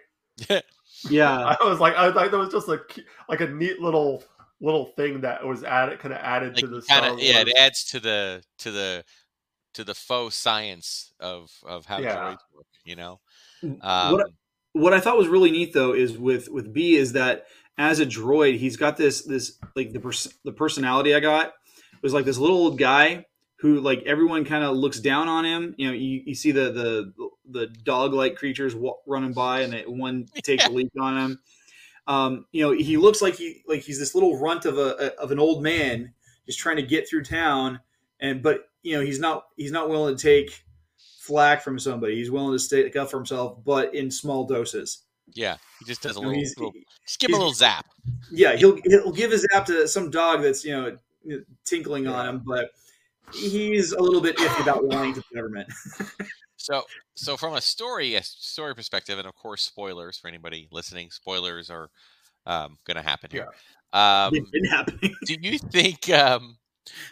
[1.09, 4.23] Yeah, I was like, I was like, that was just like like a neat little
[4.61, 7.35] little thing that was added, kind of added like to the kind Star of yeah,
[7.37, 7.47] Wars.
[7.49, 9.03] it adds to the to the
[9.73, 12.15] to the faux science of of how Yeah.
[12.15, 12.65] droids work.
[12.83, 13.19] You know,
[13.61, 14.21] what um,
[14.73, 17.45] what I thought was really neat though is with with B is that
[17.77, 21.53] as a droid, he's got this this like the pers- the personality I got
[22.01, 23.25] was like this little old guy
[23.59, 25.75] who like everyone kind of looks down on him.
[25.77, 27.13] You know, you, you see the the
[27.49, 31.39] the dog like creatures wa- running by, and they, one takes a leap on him.
[32.07, 35.31] Um, you know, he looks like he like he's this little runt of a of
[35.31, 36.13] an old man
[36.45, 37.79] just trying to get through town,
[38.19, 40.63] and but you know he's not he's not willing to take
[41.19, 42.15] flack from somebody.
[42.15, 45.03] He's willing to stick up for himself, but in small doses.
[45.33, 47.85] Yeah, he just does a little, he's- little him a little zap.
[48.31, 50.97] yeah, he'll he'll give his app to some dog that's you know
[51.65, 52.71] tinkling on him, but
[53.33, 55.67] he's a little bit iffy about lying to the government.
[56.67, 56.83] So,
[57.15, 61.09] so from a story a story perspective, and of course, spoilers for anybody listening.
[61.11, 61.89] Spoilers are
[62.45, 63.47] um, going to happen here.
[63.93, 65.15] Um, It's been happening.
[65.25, 66.09] do you think?
[66.09, 66.57] Um,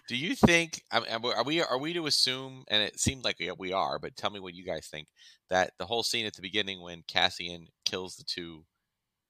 [0.09, 0.83] do you think?
[0.91, 2.65] Are we are we to assume?
[2.67, 5.07] And it seemed like we- are, but tell me what you guys think.
[5.49, 8.65] That the whole scene at the beginning when Cassian kills the two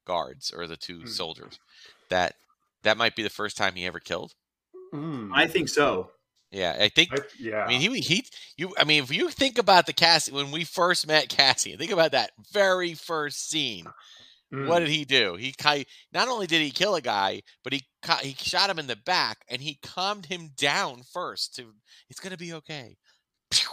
[0.07, 1.05] guards or the two Hmm.
[1.07, 1.59] soldiers,
[2.09, 2.33] that
[2.81, 4.33] that might be the first time he ever killed.
[4.91, 5.29] Mm.
[5.35, 6.09] I think so.
[6.51, 7.65] Yeah, I think I, yeah.
[7.65, 8.25] I mean, he he
[8.57, 8.73] you.
[8.77, 12.11] I mean, if you think about the Cassie when we first met Cassie, think about
[12.11, 13.85] that very first scene.
[14.53, 14.67] Mm.
[14.67, 15.35] What did he do?
[15.35, 15.53] He
[16.13, 17.83] not only did he kill a guy, but he
[18.21, 21.55] he shot him in the back and he calmed him down first.
[21.55, 21.73] To
[22.09, 22.95] it's gonna be okay.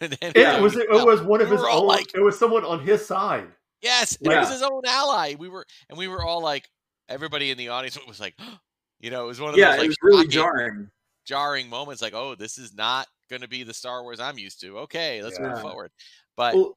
[0.00, 1.84] And then, it was it was one of his own.
[1.86, 3.48] like- it was someone on his side.
[3.82, 5.34] yes, it was his own ally.
[5.36, 6.68] We were and we were all like,
[7.08, 8.34] everybody in the audience was like,
[9.00, 10.90] you know, it was one of Yeah, those like it was really shocking- jarring.
[11.24, 14.60] Jarring moments like oh this is not going to be the star wars i'm used
[14.60, 14.78] to.
[14.78, 15.90] Okay let's move forward.
[16.36, 16.76] But Well,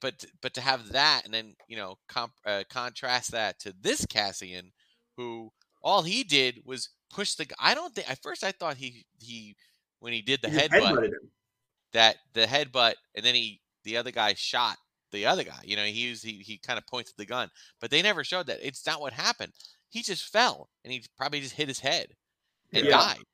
[0.00, 4.04] but but to have that and then you know comp, uh, contrast that to this
[4.06, 4.72] cassian
[5.16, 5.50] who
[5.82, 9.56] all he did was push the I don't think at first i thought he he
[10.00, 11.10] when he did the he headbutt
[11.92, 14.76] that the headbutt and then he the other guy shot
[15.12, 17.48] the other guy you know he used he, he kind of pointed the gun
[17.80, 18.58] but they never showed that.
[18.66, 19.52] It's not what happened.
[19.88, 22.08] He just fell and he probably just hit his head
[22.72, 22.90] and Yeah.
[22.90, 23.24] died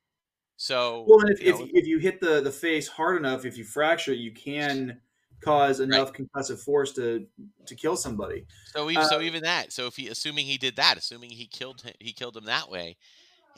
[0.57, 3.57] so Well, if, you if, know, if you hit the, the face hard enough, if
[3.59, 5.01] you fracture, you can
[5.43, 7.27] cause enough concussive force to
[7.67, 8.47] to kill somebody.
[8.73, 9.73] So even so Uh, even that.
[9.73, 12.71] So if he assuming he did that, assuming he killed him, he killed him that
[12.71, 12.97] way,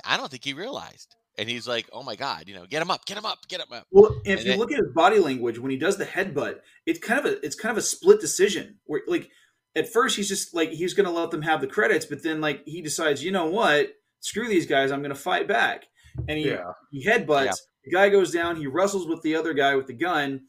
[0.04, 1.14] I don't think he realized.
[1.38, 3.60] And he's like, "Oh my god, you know, get him up, get him up, get
[3.60, 5.96] him up." Well, if And you then- look at his body language when he does
[5.96, 9.30] the headbutt, it's kind of a it's kind of a split decision where like
[9.76, 12.40] at first he's just like he's going to let them have the credits, but then
[12.40, 15.86] like he decides, you know what, screw these guys, I'm going to fight back,
[16.28, 16.72] and he Yeah.
[16.90, 17.44] he headbutts.
[17.44, 17.52] Yeah.
[17.84, 18.56] The guy goes down.
[18.56, 20.46] He wrestles with the other guy with the gun,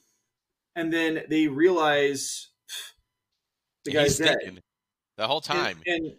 [0.76, 2.50] and then they realize
[3.86, 4.62] the And he's guy's dead.
[5.18, 5.82] the whole time.
[5.86, 6.16] And, and-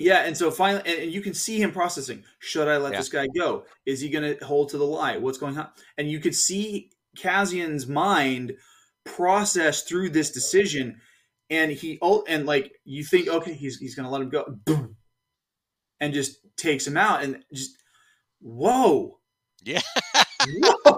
[0.00, 2.22] yeah, and so finally, and, and you can see him processing.
[2.38, 2.98] Should I let Yeah.
[3.00, 3.64] this guy go?
[3.84, 5.16] Is he going to hold to the lie?
[5.16, 5.70] What's going on?
[5.96, 8.52] And you could see Cassian's mind
[9.04, 11.00] process through this decision,
[11.50, 14.44] and he oh, and like you think, okay, he's he's going to let him go,
[14.66, 14.94] boom,
[15.98, 17.76] and just takes him out, and just
[18.40, 19.18] whoa,
[19.64, 19.80] Yeah.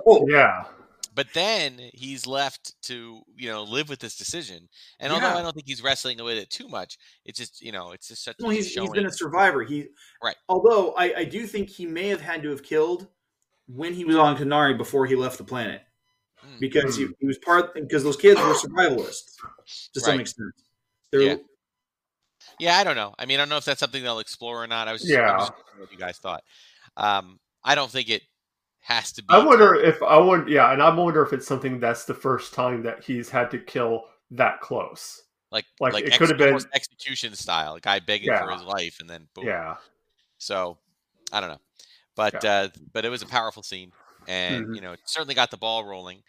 [0.04, 0.64] whoa, Yeah.
[1.12, 4.68] But then he's left to you know live with this decision.
[5.00, 7.90] And although I don't think he's wrestling with it too much, it's just you know
[7.92, 8.36] it's just such.
[8.40, 8.86] Well, he's, showing.
[8.86, 9.62] he's been a survivor.
[9.64, 9.88] He
[10.22, 10.36] Right.
[10.48, 13.08] Although I, I do think he may have had to have killed
[13.66, 15.82] when he was on Kenari before he left the planet
[16.42, 16.58] Mm.
[16.58, 19.32] because he, he was part because those kids were survivalists
[19.92, 20.20] to some Right.
[20.20, 20.48] extent.
[21.12, 21.34] They're, Yeah.
[22.58, 23.14] Yeah, I don't know.
[23.18, 24.88] I mean, I don't know if that's something they'll explore or not.
[24.88, 25.32] I was just, Yeah.
[25.32, 26.42] I'm just wondering what you guys thought.
[27.00, 28.22] Um, I don't think it
[28.82, 29.26] has to be.
[29.30, 30.48] I wonder if I want.
[30.48, 33.58] Yeah, and I wonder if it's something that's the first time that he's had to
[33.58, 35.22] kill that close.
[35.50, 38.62] like like, like, it ex- could have been- execution style, a guy begging for his
[38.62, 39.46] life, and then boom.
[39.46, 39.76] Yeah.
[40.38, 40.78] So
[41.32, 41.60] I don't know,
[42.16, 43.92] but uh, but it was a powerful scene,
[44.28, 44.74] and Mhm.
[44.76, 46.22] you know, it certainly got the ball rolling,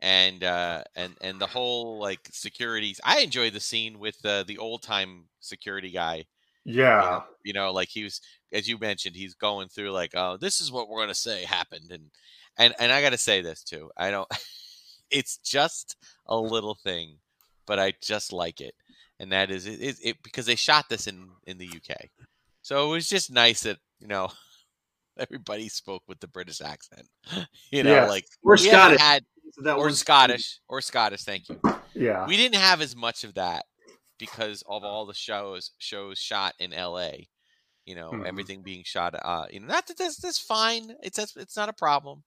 [0.00, 3.00] and uh, and and the whole like securities.
[3.04, 6.26] I enjoyed the scene with uh, the old time security guy.
[6.64, 7.00] Yeah.
[7.00, 8.20] know, you know, like he was,
[8.52, 11.90] as you mentioned, he's going through like, oh, this is what we're gonna say happened,
[11.90, 12.10] and
[12.56, 13.90] and and I got to say this too.
[13.96, 14.28] I don't.
[15.10, 15.96] it's just
[16.26, 17.18] a little thing,
[17.66, 18.74] but I just like it,
[19.20, 21.96] and that is it, it, it because they shot this in in the UK,
[22.62, 24.30] so it was just nice that you know
[25.18, 27.08] everybody spoke with the British accent.
[27.70, 28.08] You know, Yes.
[28.08, 29.00] like we haven't Scottish.
[29.00, 29.24] had
[29.64, 31.22] that or Scottish or Scottish.
[31.24, 31.60] Thank you
[31.94, 32.24] Yeah.
[32.26, 33.64] we didn't have as much of that
[34.18, 37.28] because of all the shows shows shot in LA.
[37.86, 38.24] You know, Mhm.
[38.24, 39.14] everything being shot.
[39.14, 40.96] Uh, you know, not that that's that's fine.
[41.02, 42.24] It's that's it's not a problem,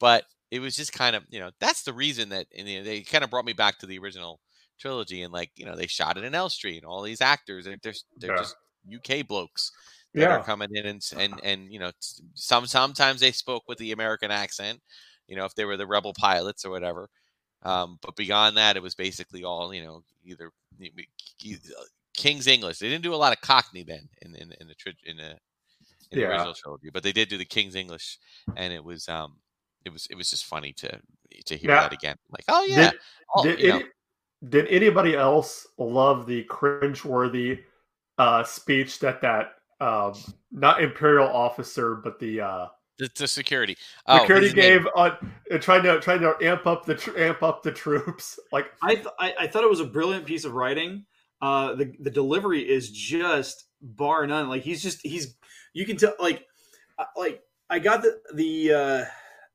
[0.00, 2.84] but it was just kind of you know that's the reason that and, you know,
[2.84, 4.40] they kind of brought me back to the original
[4.78, 7.78] trilogy and like you know they shot it in Elstree and all these actors they're
[7.82, 8.32] they're, they're Yeah.
[8.32, 9.70] just UK blokes
[10.16, 10.32] that Yeah.
[10.32, 11.92] are coming in and and and you know
[12.34, 14.80] some sometimes they spoke with the American accent,
[15.28, 17.08] you know if they were the rebel pilots or whatever.
[17.64, 20.50] Um, but beyond that, it was basically all you know either
[22.16, 22.78] King's English.
[22.78, 24.74] They didn't do a lot of Cockney then in in, in the
[25.04, 25.30] in the
[26.10, 26.32] in the Yeah.
[26.32, 28.18] original trilogy, but they did do the King's English,
[28.56, 29.36] and it was um
[29.84, 31.00] it was it was just funny to
[31.46, 31.80] to hear Yeah.
[31.80, 32.16] that again.
[32.30, 33.00] Like, oh yeah, Did,
[33.34, 33.84] oh, did, you know, any,
[34.48, 37.60] did anybody else love the cringeworthy
[38.18, 40.12] uh, speech that that um,
[40.52, 42.66] not imperial officer but the uh,
[42.98, 43.76] the, the security.
[44.06, 45.16] Oh, security his gave on
[45.50, 48.94] uh, trying to trying to amp up the tr- amp up the troops like I,
[48.94, 51.04] th- I I thought it was a brilliant piece of writing.
[51.42, 54.48] Uh, the the delivery is just bar none.
[54.48, 55.36] Like he's just he's
[55.72, 56.46] you can tell like
[56.98, 59.04] uh, like I got the the uh,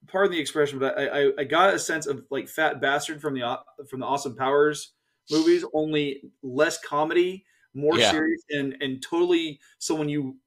[0.08, 3.34] pardon the expression, but I, I I got a sense of like fat bastard from
[3.34, 4.94] the from the Austin Powers
[5.32, 8.12] movies, only less comedy, more Yeah.
[8.12, 10.38] serious, and and totally someone you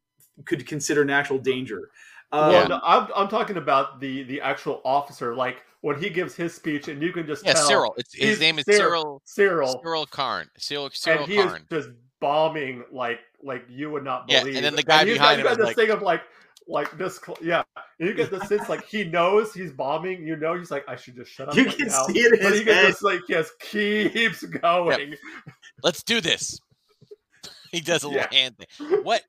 [0.44, 1.90] could consider natural danger.
[2.32, 6.34] Um, well, no, I'm, I'm talking about the the actual officer like when he gives
[6.34, 7.92] his speech and you can just yeah, tell Syril.
[7.98, 9.20] It's, his he's name is Syril.
[9.26, 10.48] Syril Syril, Syril Karn.
[10.58, 11.90] Syril Syril and he is just
[12.20, 14.34] bombing like like you would not believe.
[14.34, 14.62] Yeah, and believe.
[14.62, 16.22] then the guy he's behind got, him you got is this thing of like
[16.68, 17.62] like this, cl- yeah.
[17.98, 20.26] And you get the sense like he knows he's bombing.
[20.26, 21.54] You know, he's like, I should just shut up.
[21.56, 22.04] You right can now.
[22.06, 22.86] see it in But his you get head.
[22.86, 25.16] this like just keeps going.
[25.82, 26.60] Let's do this.
[27.72, 28.34] he does a little Yeah.
[28.34, 29.02] hand thing.
[29.02, 29.22] What?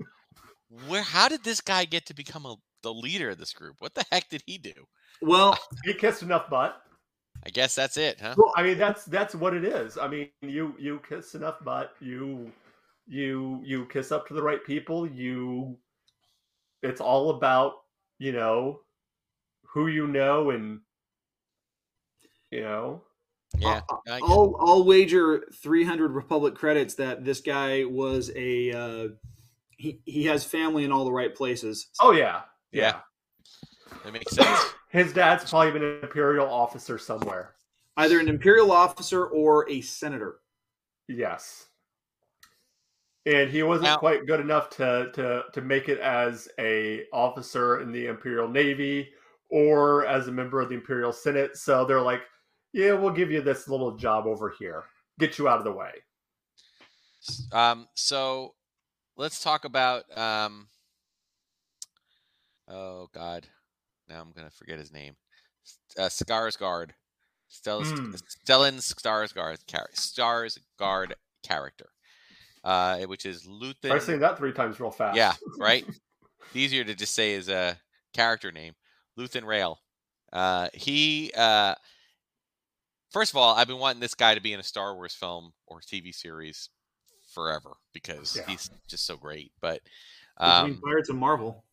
[0.87, 1.03] Where?
[1.03, 3.75] How did this guy get to become a, the leader of this group?
[3.79, 4.73] What the heck did he do?
[5.21, 6.81] well, He kissed enough butt.
[7.45, 8.35] I guess that's it, huh?
[8.37, 9.97] well, I mean, that's that's what it is.
[9.97, 12.51] I mean, you you kiss enough butt, you
[13.05, 15.05] you you kiss up to the right people.
[15.05, 15.77] You,
[16.81, 17.73] it's all about
[18.17, 18.79] you know
[19.65, 20.79] who you know and
[22.51, 23.01] you know
[23.57, 23.81] Yeah.
[24.07, 29.07] I, I'll, I'll wager 300 Republic credits that this guy was a uh,
[29.77, 31.87] he he has family in all the right places.
[31.99, 32.99] Oh yeah, Yeah.
[34.03, 34.59] That makes sense.
[34.89, 37.55] His dad's probably been an imperial officer somewhere.
[37.97, 40.39] Either an imperial officer or a senator.
[41.07, 41.67] Yes.
[43.25, 47.79] And he wasn't Now- quite good enough to, to to make it as a officer
[47.81, 49.09] in the Imperial Navy
[49.49, 51.55] or as a member of the Imperial Senate.
[51.57, 52.21] So they're like,
[52.73, 54.83] "Yeah, we'll give you this little job over here.
[55.19, 55.91] Get you out of the way."
[57.53, 58.55] Um, so
[59.17, 60.67] let's talk about um
[62.67, 63.47] oh god.
[64.09, 65.15] Now I'm gonna forget his name.
[65.97, 66.91] Uh, Skarsgård.
[67.51, 68.15] Stellan Hmm.
[68.45, 71.89] Stellan Skarsgård char- Skarsgård character.
[72.63, 73.89] Uh, which is Luthen.
[73.89, 75.17] Try saying that three times real fast.
[75.17, 75.85] Yeah, right.
[76.47, 77.73] It's easier to just say his uh,
[78.13, 78.73] character name,
[79.17, 79.79] Luthen Rael.
[80.31, 81.73] Uh, he, uh,
[83.11, 85.53] first of all, I've been wanting this guy to be in a Star Wars film
[85.65, 86.69] or TV series
[87.33, 88.45] forever because Yeah.
[88.47, 89.51] he's just so great.
[89.61, 89.81] But,
[90.37, 91.63] between um, Pirates and Marvel.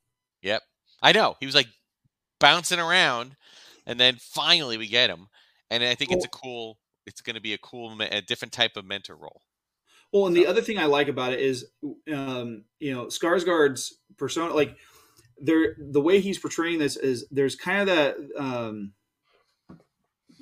[0.42, 0.62] yep,
[1.03, 1.68] I know he was like
[2.38, 3.37] bouncing around,
[3.87, 5.29] and then finally we get him,
[5.70, 6.79] and I think it's a cool.
[7.07, 9.42] It's going to be a cool, a different type of mentor role.
[10.12, 11.66] Well, and the other thing I like about it is,
[12.12, 14.77] um, you know, Skarsgård's persona, like
[15.40, 18.16] there, the way he's portraying this is there's kind of that.
[18.37, 18.92] Um,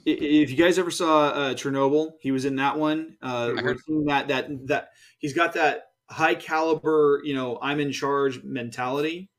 [0.04, 3.16] if you guys ever saw uh, Chernobyl, he was in that one.
[3.22, 7.80] Uh, I we're seeing that that that he's got that high caliber, you know, I'm
[7.80, 9.30] in charge mentality.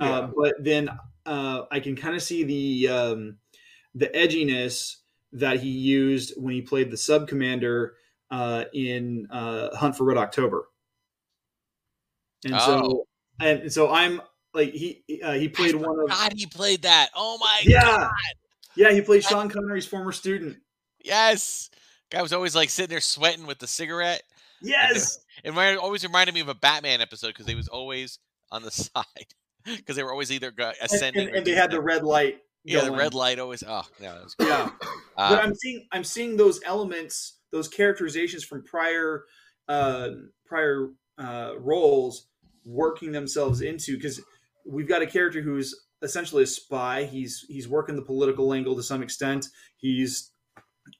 [0.00, 0.90] Uh, but then
[1.26, 3.38] uh, I can kind of see the um,
[3.94, 4.96] the edginess
[5.32, 7.94] that he used when he played the sub commander
[8.30, 10.68] uh, in uh, Hunt for Red October.
[12.44, 12.58] And Oh.
[12.58, 13.06] so,
[13.40, 14.20] and so I'm
[14.52, 17.10] like he uh, he played one of God, he played that.
[17.14, 18.10] Oh my yeah god!
[18.76, 20.58] Yeah he played Sean Connery's former student.
[21.04, 21.70] Yes,
[22.10, 24.22] guy was always like sitting there sweating with the cigarette.
[24.60, 28.18] Yes, It reminded, always reminded me of a Batman episode because they was always
[28.50, 29.04] on the side
[29.64, 32.38] because they were always either and, ascending and, and they had the red light.
[32.64, 33.64] yeah the red light always.
[33.66, 34.48] Oh yeah, that was great.
[34.48, 34.70] Yeah,
[35.16, 39.24] but Um, I'm seeing I'm seeing those elements, those characterizations from prior
[39.68, 40.10] uh,
[40.46, 42.26] prior uh, roles
[42.64, 44.20] working themselves into because
[44.64, 47.04] we've got a character who's essentially a spy.
[47.04, 49.46] He's he's working the political angle to some extent.
[49.76, 50.30] He's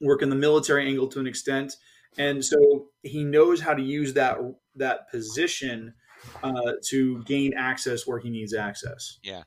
[0.01, 1.73] working the military angle to an extent,
[2.17, 4.37] and so he knows how to use that
[4.75, 5.93] that position
[6.43, 9.19] uh, to gain access where he needs access.
[9.23, 9.43] Yeah.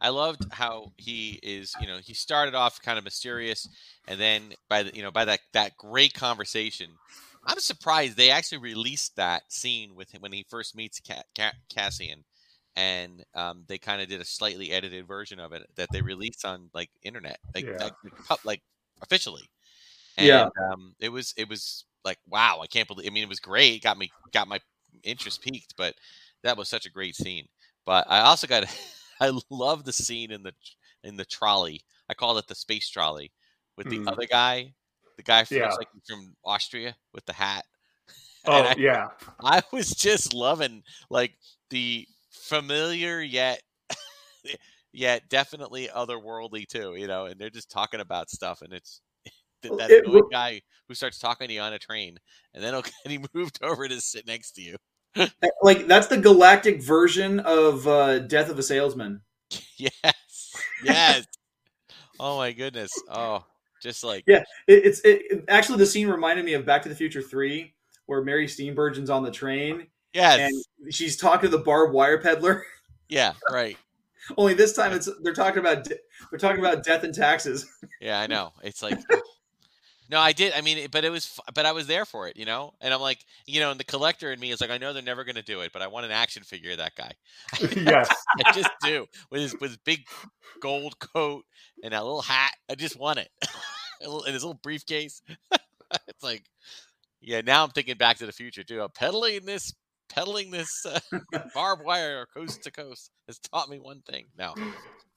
[0.00, 1.74] I loved how he is.
[1.80, 3.68] You know, he started off kind of mysterious,
[4.08, 6.88] and then by the you know by that that great conversation,
[7.46, 11.54] I'm surprised they actually released that scene with him when he first meets Ca- Ca-
[11.72, 12.24] Cassian,
[12.76, 16.44] and um, they kind of did a slightly edited version of it that they released
[16.44, 17.78] on like internet, like Yeah.
[17.80, 17.94] like,
[18.44, 18.62] like
[19.02, 19.50] officially.
[20.16, 20.48] And, Yeah.
[20.70, 23.06] um, it was it was like wow, I can't believe.
[23.10, 23.82] I mean, it was great.
[23.82, 24.60] Got me got my
[25.04, 25.94] interest peaked, but
[26.42, 27.46] that was such a great scene.
[27.86, 28.64] But I also got
[29.20, 30.54] I love the scene in the
[31.04, 31.82] in the trolley.
[32.08, 33.32] I call it the space trolley
[33.76, 34.06] with the Mhm.
[34.06, 34.74] other guy,
[35.16, 35.76] the guy from, Yeah.
[35.78, 37.64] like from Austria with the hat.
[38.46, 39.08] Oh I, yeah,
[39.42, 41.34] I was just loving like
[41.70, 43.62] the familiar yet
[44.92, 49.00] yet definitely otherworldly too, you know, and they're just talking about stuff and it's
[49.62, 52.18] that, that It annoying guy who starts talking to you on a train
[52.54, 54.76] and then he moved over to sit next to you.
[55.62, 59.20] like that's the galactic version of uh, Death of a Salesman.
[59.76, 60.52] yes.
[60.82, 61.26] Yes.
[62.18, 62.90] oh my goodness.
[63.10, 63.44] Oh,
[63.82, 64.42] just like Yeah.
[64.66, 67.74] It, it's it, it- actually the scene reminded me of Back to the Future Three,
[68.06, 70.52] where Mary Steenburgen's on the train yes.
[70.82, 72.64] and she's talking to the barbed wire peddler.
[73.08, 73.76] yeah, right.
[74.36, 75.96] Only this time it's they're talking about de-
[76.30, 77.66] they're talking about death and taxes.
[78.00, 78.52] Yeah, I know.
[78.64, 78.98] It's like
[80.10, 80.52] No, I did.
[80.54, 82.74] I mean, but it was, but I was there for it, you know.
[82.80, 85.02] And I'm like, you know, and the collector in me is like, I know they're
[85.02, 87.12] never going to do it, but I want an action figure of that guy.
[87.76, 88.12] yes.
[88.44, 90.00] I just do with his with his big
[90.60, 91.44] gold coat
[91.84, 92.54] and that little hat.
[92.68, 93.30] I just want it,
[94.02, 95.22] A little- and his little briefcase.
[96.08, 96.42] it's like,
[97.20, 97.40] yeah.
[97.40, 98.82] Now I'm thinking Back to the Future too.
[98.82, 99.72] I'm peddling this,
[100.12, 101.00] peddling this uh,
[101.54, 104.28] barbed wire coast to coast has taught me one thing.
[104.36, 104.58] Now,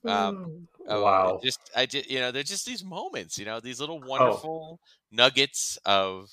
[0.07, 1.43] Um, Oh, wow.
[1.43, 4.43] Just I did, you know, there's just these moments, you know, these little Oh.
[4.43, 4.79] wonderful
[5.11, 6.31] nuggets of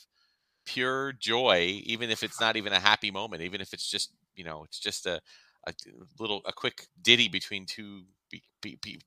[0.67, 4.45] pure joy, even if it's not even a happy moment, even if it's just, you
[4.45, 5.21] know, it's just a,
[5.67, 5.75] a
[6.19, 8.05] little, a quick ditty between two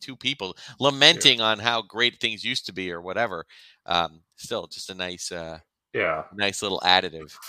[0.02, 3.46] two people lamenting on how great things used to be or whatever.
[3.86, 5.60] Um, still, just a nice, uh,
[5.94, 6.26] Yeah.
[6.32, 7.39] nice little additive.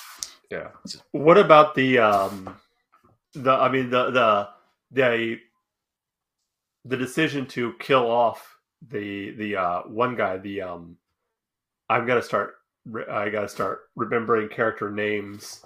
[0.51, 0.69] Yeah.
[1.13, 2.57] What about the um
[3.35, 4.49] the I mean the the
[4.93, 5.39] the
[6.85, 8.57] the decision to kill off
[8.89, 10.97] the the uh one guy the um
[11.89, 12.57] I'm gonna start
[13.11, 15.65] I gotta start remembering character names.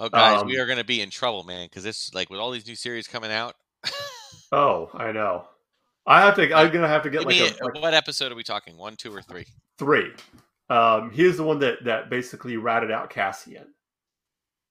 [0.00, 2.40] Oh, guys, we Um, are going to be in trouble, man, because this, like, with
[2.40, 3.54] all these new series coming out.
[4.52, 5.46] Oh, I know.
[6.06, 6.52] I have to.
[6.54, 8.76] I'm gonna have to get like, me a, a- like what episode are we talking?
[8.76, 9.46] One, two, or three?
[9.78, 10.12] three.
[10.70, 13.66] Um, he's the one that that basically ratted out Cassian.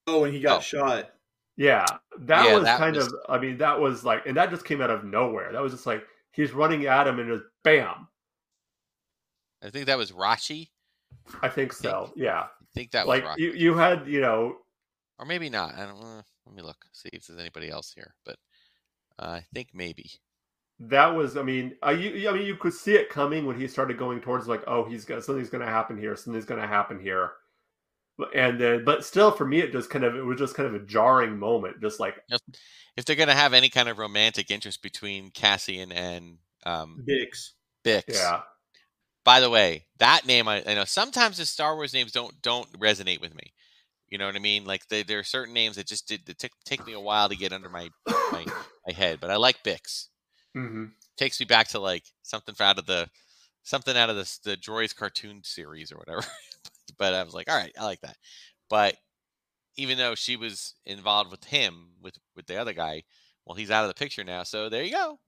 [0.08, 0.62] Oh, and he got Oh.
[0.62, 1.10] shot.
[1.56, 1.86] Yeah,
[2.20, 3.14] that Yeah, was that kind was- of.
[3.30, 5.52] I mean, that was like, and that just came out of nowhere.
[5.52, 8.08] That was just like he's running at him and just bam.
[9.62, 10.70] I think that was Rashi.
[11.42, 12.12] I think so.
[12.16, 13.40] Yeah, I think that like was Rashi.
[13.40, 14.58] you, you had, you know,
[15.20, 15.76] or maybe not.
[15.76, 16.02] I don't.
[16.04, 18.16] Uh, let me look, see if there's anybody else here.
[18.26, 18.36] But
[19.20, 20.10] uh, I think maybe.
[20.80, 21.38] that was.
[21.38, 24.20] I mean, I, you, I mean, you could see it coming when he started going
[24.22, 26.16] towards like, oh, he's got something's going to happen here.
[26.16, 27.34] Something's going to happen here.
[28.18, 30.68] But- And then, but still, for me, it just kind of, it was just kind
[30.68, 31.82] of a jarring moment.
[31.82, 32.16] Just like,
[32.96, 37.50] If they're gonna have any kind of romantic interest between Cassian and um, Bix.
[37.84, 38.04] Bix.
[38.08, 38.42] yeah,
[39.26, 42.72] By the way, that name I, I know sometimes the Star Wars names don't don't
[42.80, 43.54] resonate with me.
[44.10, 44.64] You know what I mean?
[44.66, 47.30] Like they, there are certain names that just did that take take me a while
[47.30, 47.90] to get under my
[48.32, 48.46] my,
[48.86, 49.20] my head.
[49.20, 50.08] But I like Bix.
[50.54, 50.86] hmm
[51.18, 53.10] takes me back to like something out of the
[53.64, 56.24] something out of the the Droids cartoon series or whatever.
[56.98, 58.18] but I was like, all right, I like that.
[58.70, 58.96] But
[59.76, 63.04] even though she was involved with him with with the other guy,
[63.46, 64.44] well, he's out of the picture now.
[64.44, 65.20] So there you go.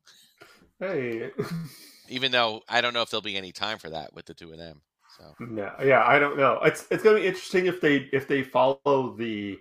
[0.79, 1.31] hey,
[2.09, 4.51] Even though I don't know if there'll be any time for that with the two
[4.51, 4.81] of them.
[5.17, 6.59] So No, yeah, I don't know.
[6.63, 9.57] It's it's gonna be interesting if they if they follow the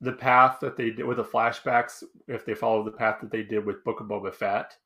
[0.00, 2.02] the path that they did with the flashbacks.
[2.26, 4.76] If they follow the path that they did with Book of Boba Fett,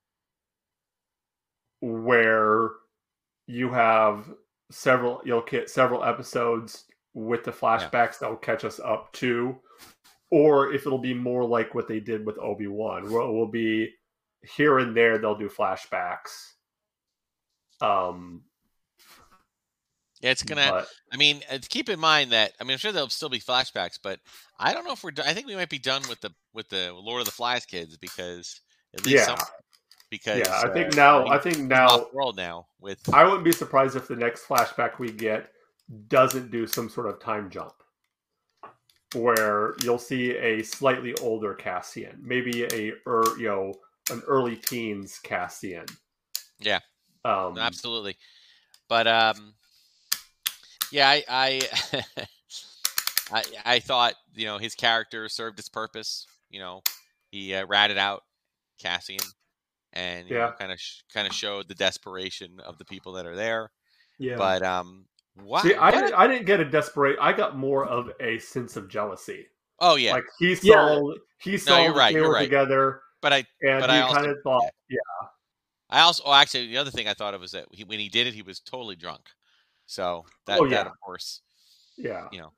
[1.80, 2.70] where
[3.46, 4.28] you have
[4.70, 9.56] several, you'll get several episodes with the flashbacks that will catch us up to,
[10.30, 13.48] or if it'll be more like what they did with Obi Wan, where it will
[13.48, 13.90] be
[14.54, 16.52] here and there they'll do flashbacks.
[17.80, 18.42] Um,
[20.20, 20.68] yeah, it's gonna.
[20.70, 23.98] but- I mean, keep in mind that I mean, I'm sure there'll still be flashbacks,
[24.02, 24.20] but
[24.58, 25.12] I don't know if we're.
[25.12, 27.64] do- I think we might be done with the with the Lord of the Flies
[27.64, 28.60] kids because
[28.94, 29.36] at least Yeah.
[29.36, 29.46] some.
[30.10, 31.26] Because yeah, I think uh, now.
[31.26, 32.06] I think now.
[32.12, 35.52] world now with I wouldn't be surprised if the next flashback we get
[36.08, 37.74] doesn't do some sort of time jump,
[39.14, 43.74] where you'll see a slightly older Cassian, maybe a er, you know
[44.10, 45.86] an early teens Cassian.
[46.58, 46.80] Yeah.
[47.24, 48.16] Um, absolutely.
[48.88, 49.54] But um,
[50.90, 51.60] yeah, I I,
[53.32, 56.26] I I thought you know his character served its purpose.
[56.50, 56.82] You know,
[57.30, 58.24] he uh, ratted out
[58.78, 59.18] Cassian,
[59.92, 60.52] and Yeah.
[60.58, 63.70] kind of sh- kind of showed the desperation of the people that are there.
[64.18, 64.36] Yeah.
[64.36, 65.06] But um?
[65.62, 67.16] See, I didn't, a- I didn't get a desperate.
[67.20, 69.46] I got more of a sense of jealousy.
[69.80, 70.74] oh yeah, Like he Yeah.
[70.96, 72.42] saw, he saw you're right, they were right.
[72.42, 74.98] together, but I and but he I also- kind of thought, yeah,
[75.90, 78.08] I also oh, actually the other thing I thought of was that he, when he
[78.08, 79.22] did it, he was totally drunk.
[79.86, 80.90] So that, Oh, that yeah.
[80.90, 81.42] of course,
[81.96, 82.26] yeah.
[82.32, 82.52] you know,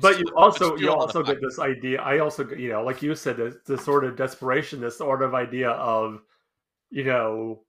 [0.00, 2.82] but you also you still on the also get this idea i also you know
[2.84, 6.22] like you said the, the sort of desperation this sort of idea of
[6.94, 7.64] you know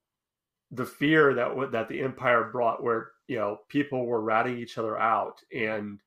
[0.72, 4.78] the fear that w- that the empire brought where you know people were ratting each
[4.78, 6.00] other out and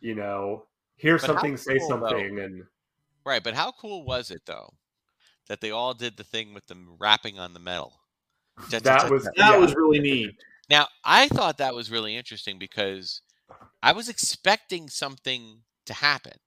[0.00, 0.66] you know
[0.96, 2.10] hear But how something, say cool, though.
[2.10, 2.64] something, and
[3.24, 4.74] Right, but how cool was it though
[5.48, 8.00] that they all did the thing with them rapping on the metal?
[8.70, 9.56] that was That yeah.
[9.58, 10.34] was really neat.
[10.68, 13.22] Now, I thought that was really interesting because
[13.82, 16.38] I was expecting something to happen.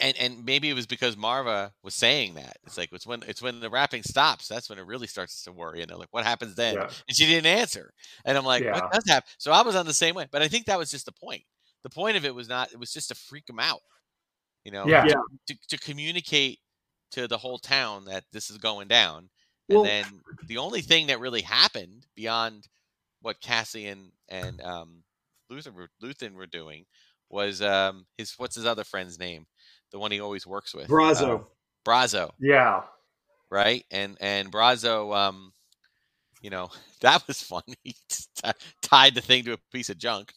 [0.00, 2.56] And and maybe it was because Maarva was saying that.
[2.64, 5.52] It's like it's when it's when the rapping stops, that's when it really starts to
[5.52, 5.80] worry.
[5.82, 6.74] And they're like, what happens then?
[6.74, 6.88] Yeah.
[7.08, 7.92] And she didn't answer.
[8.24, 8.72] And I'm like, Yeah.
[8.72, 9.28] what does happen?
[9.38, 10.26] So I was on the same way.
[10.30, 11.42] But I think that was just the point.
[11.84, 13.82] The point of it was not it was just to freak them out.
[14.64, 15.04] You know, Yeah.
[15.06, 15.20] Yeah.
[15.48, 16.58] to, to communicate
[17.12, 19.28] to the whole town that this is going down.
[19.68, 22.66] Well- and then the only thing that really happened beyond
[23.20, 25.02] what Cassian and um,
[25.50, 26.86] Luther were, Luthen were doing
[27.28, 29.46] was um, his what's his other friend's name,
[29.92, 31.40] the one he always works with, Brasso.
[31.40, 31.44] Uh,
[31.84, 32.82] Brasso, yeah,
[33.50, 33.84] right?
[33.90, 35.52] And and Brasso, um,
[36.42, 36.68] you know,
[37.00, 37.62] that was fun.
[37.84, 38.50] He ti-
[38.82, 40.32] tied the thing to a piece of junk,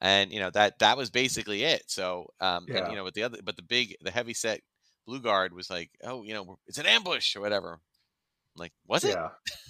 [0.00, 1.82] and you know that that was basically it.
[1.88, 4.60] So, um, and you know, but the other, but the big, the heavy set
[5.06, 7.72] blue guard was like, oh, you know, it's an ambush or whatever.
[7.74, 9.16] I'm like, was it?
[9.16, 9.28] yeah.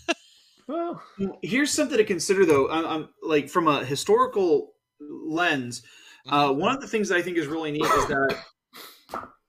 [0.68, 1.02] well,
[1.42, 2.68] Here's something to consider, though.
[2.70, 5.82] I'm, I'm like from a historical lens.
[6.28, 6.56] Uh, Mhm.
[6.56, 8.38] one of the things that I think is really neat is that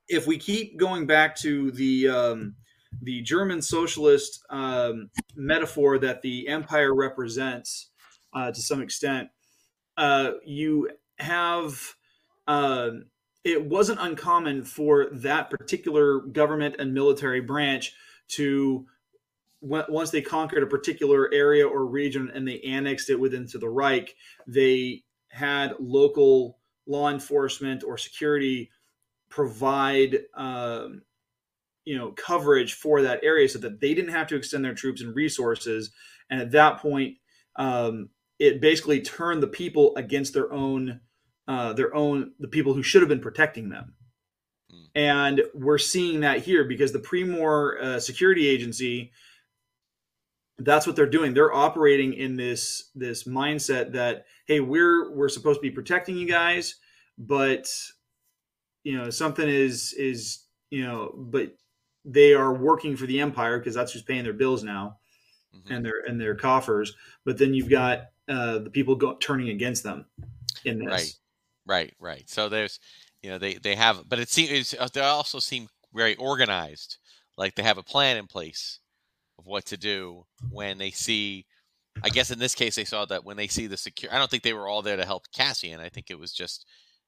[0.07, 2.55] if we keep going back to the um,
[3.01, 7.89] the German socialist um, metaphor that the empire represents
[8.33, 9.29] uh, to some extent,
[9.97, 10.89] uh, you
[11.19, 11.95] have
[12.47, 13.05] um
[13.43, 17.93] it wasn't uncommon for that particular government and military branch
[18.27, 18.85] to
[19.61, 23.69] once they conquered a particular area or region and they annexed it within to the
[23.69, 24.13] Reich,
[24.45, 28.69] they had local law enforcement or security
[29.33, 31.01] provide um,
[31.85, 35.01] you know coverage for that area so that they didn't have to extend their troops
[35.01, 35.91] and resources.
[36.29, 37.17] And at that point
[37.55, 40.99] um, it basically turned the people against their own
[41.47, 43.95] uh, their own the people who should have been protecting them.
[44.69, 44.83] Hmm.
[44.93, 49.11] and we're seeing that here because the Pre-Mor uh, security agency
[50.59, 51.33] that's what they're doing.
[51.33, 56.27] They're operating in this this mindset that hey we're we're supposed to be protecting you
[56.27, 56.75] guys
[57.17, 57.67] but
[58.83, 61.55] you know something is is you know but
[62.05, 64.97] they are working for the empire because that's who's paying their bills now
[65.55, 65.75] Mhm.
[65.75, 69.83] and their and their coffers but then you've got uh the people go, turning against
[69.83, 70.05] them
[70.65, 71.13] in this Right.
[71.65, 72.29] Right, right.
[72.29, 72.79] So there's,
[73.21, 76.97] you know, they they have, but it seems they also seem very organized.
[77.37, 78.79] Like they have a plan in place
[79.39, 81.45] of what to do when they see.
[82.03, 84.13] I guess in this case, they saw that when they see the secure.
[84.13, 85.79] I don't think they were all there to help Cassian.
[85.79, 86.65] I think it was just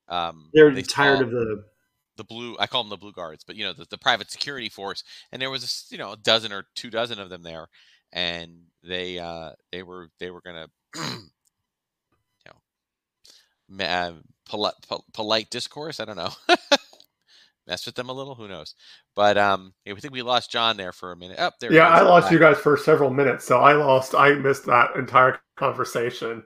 [0.07, 1.63] um, they're they tired of the
[2.17, 2.55] the blue.
[2.59, 5.41] I call them the blue guards, but you know the, the private security force, and
[5.41, 7.67] there was a, you know a dozen or two dozen of them there,
[8.13, 8.51] and
[8.83, 11.01] they uh, they were they were gonna you
[12.45, 12.53] know
[13.69, 14.13] ma- uh,
[14.47, 14.73] polite,
[15.13, 15.99] polite discourse.
[15.99, 16.31] I don't know.
[17.67, 18.35] Mess with them a little.
[18.35, 18.75] Who knows?
[19.15, 21.39] But um, we think we lost John there for a minute.
[21.39, 21.73] Up there.
[21.73, 21.87] yeah.
[21.87, 24.13] I lost Uh, you guys for several minutes, so I lost.
[24.13, 26.43] I missed that entire conversation.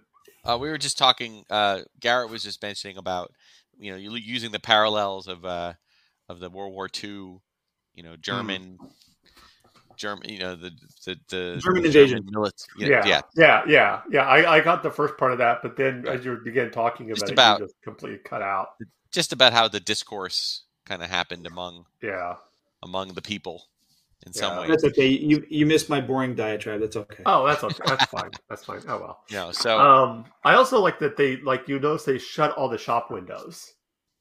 [0.49, 1.43] Uh, we were just talking.
[1.49, 3.31] Uh, Garrett was just mentioning about
[3.77, 5.73] you know using the parallels of uh,
[6.27, 7.09] of the World War II,
[7.93, 8.79] you know German,
[9.95, 10.71] German, you know the
[11.05, 12.23] the, the German invasion.
[12.33, 14.25] milit- Yeah, yeah, yeah, yeah, yeah, yeah.
[14.25, 17.19] I, I got the first part of that, but then as you began talking about
[17.19, 17.59] Just it, about.
[17.59, 18.69] just completely cut out.
[19.11, 22.35] just about how the discourse kind of happened among Yeah.
[22.81, 23.67] among the people
[24.25, 24.59] in some Yeah.
[24.61, 24.69] ways.
[24.69, 27.75] that's okay you you missed my boring diatribe that's okay Oh, that's okay.
[27.85, 28.31] That's fine.
[28.49, 28.81] That's fine.
[28.87, 29.23] Oh well.
[29.29, 29.51] Yeah.
[29.51, 33.09] so Um, I also like that they like you notice they shut all the shop
[33.11, 33.73] windows.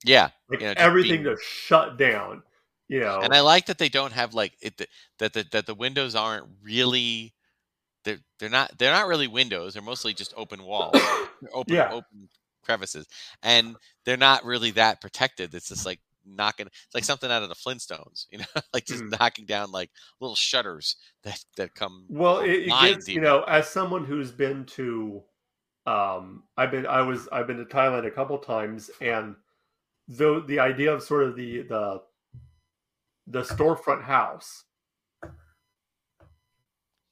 [0.05, 2.43] yeah, Like Yeah, just everything being- just shut down.
[2.89, 3.21] You know.
[3.21, 4.89] and I like that they don't have like it
[5.19, 7.35] that the, that the windows aren't really
[8.05, 9.75] they're they're not they're not really windows.
[9.75, 10.97] They're mostly just open walls,
[11.53, 11.91] open Yeah.
[11.93, 12.29] open
[12.65, 13.07] crevices,
[13.43, 13.77] and
[14.07, 15.55] they're not really that protected.
[15.55, 16.67] It's just like knocking.
[16.67, 19.19] It's like something out of the Flintstones, you know, like just Mm.
[19.19, 22.07] knocking down like little shutters that that come.
[22.09, 25.23] Well, it, it gets you know, as someone who's been to,
[25.87, 29.37] um, I've been I was I've been to Thailand a couple times, and
[30.09, 32.03] though the idea of sort of the the
[33.27, 34.65] the storefront house.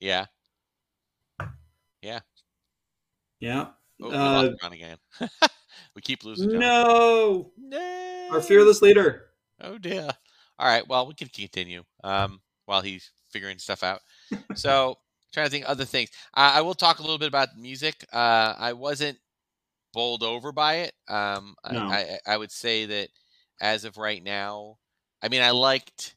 [0.01, 0.27] Yeah.
[2.03, 2.21] yeah
[4.01, 4.99] Oh, we Uh, again.
[5.95, 6.61] we keep losing John.
[6.61, 8.06] no No.
[8.31, 9.27] Our fearless leader
[9.61, 10.09] Oh dear.
[10.59, 10.87] All right.
[10.87, 14.01] Well, we can continue um, while he's figuring stuff out.
[14.55, 14.97] So,
[15.33, 16.11] trying to think other things.
[16.35, 18.07] I, I will talk a little bit about music.
[18.13, 19.19] Uh, I wasn't
[19.93, 20.93] bowled over by it.
[21.09, 21.89] Um, No.
[21.89, 23.09] I, I, I would say that
[23.61, 24.77] as of right now,
[25.23, 26.17] I mean, I liked.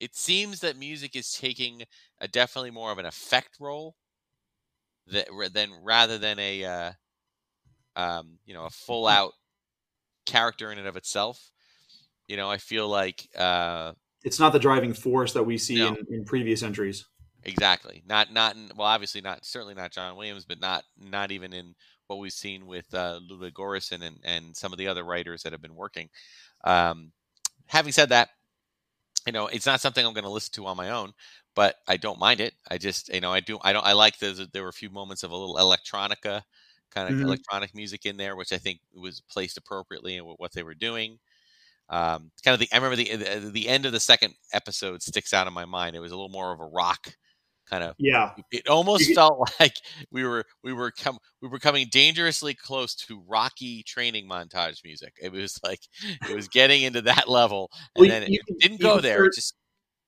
[0.00, 1.82] It seems that music is taking
[2.20, 3.96] a definitely more of an effect role
[5.08, 6.92] that than rather than a uh,
[7.96, 9.32] um, you know a full out
[10.28, 11.50] character in and of itself.
[12.28, 15.88] You know, I feel like uh, It's not the driving force that we see No.
[15.88, 17.06] in, in previous entries.
[17.44, 21.52] exactly not not in, well, obviously not certainly not John Williams, but not not even
[21.52, 21.74] in
[22.08, 25.52] what we've seen with uh, Ludwig Göransson and and some of the other writers that
[25.52, 26.08] have been working.
[26.64, 27.12] Um,
[27.66, 28.28] having said that,
[29.26, 31.12] you know, it's not something I'm going to listen to on my own,
[31.54, 32.54] but I don't mind it.
[32.70, 34.90] I just, you know, I do, I don't, I like the, there were a few
[34.90, 36.42] moments of a little electronica,
[36.94, 37.24] kind of Mhm.
[37.24, 41.18] electronic music in there, which I think was placed appropriately in what they were doing.
[41.90, 45.32] Um, kind of the, I remember the, the the end of the second episode sticks
[45.32, 45.96] out in my mind.
[45.96, 47.14] It was a little more of a rock
[47.70, 48.32] kind of Yeah.
[48.50, 49.74] it almost felt like
[50.10, 55.14] we were we were com- we were coming dangerously close to Rocky training montage music.
[55.22, 55.80] It was like
[56.28, 59.16] it was getting into that level, and Well, then it you can- didn't go there.
[59.16, 59.54] start- It just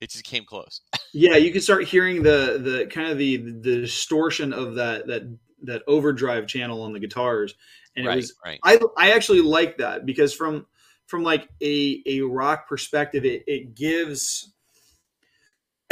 [0.01, 0.81] it just came close.
[1.13, 5.21] Yeah, you can start hearing the the kind of the the distortion of that that
[5.63, 7.55] that overdrive channel on the guitars,
[7.95, 10.65] and right, it was right, I I actually like that because from
[11.07, 14.53] from like a a rock perspective, it it gives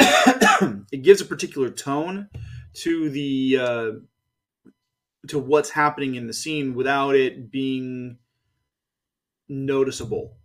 [0.00, 2.28] it gives a particular tone
[2.72, 3.90] to the uh,
[5.28, 8.18] to what's happening in the scene without it being
[9.48, 10.36] noticeable.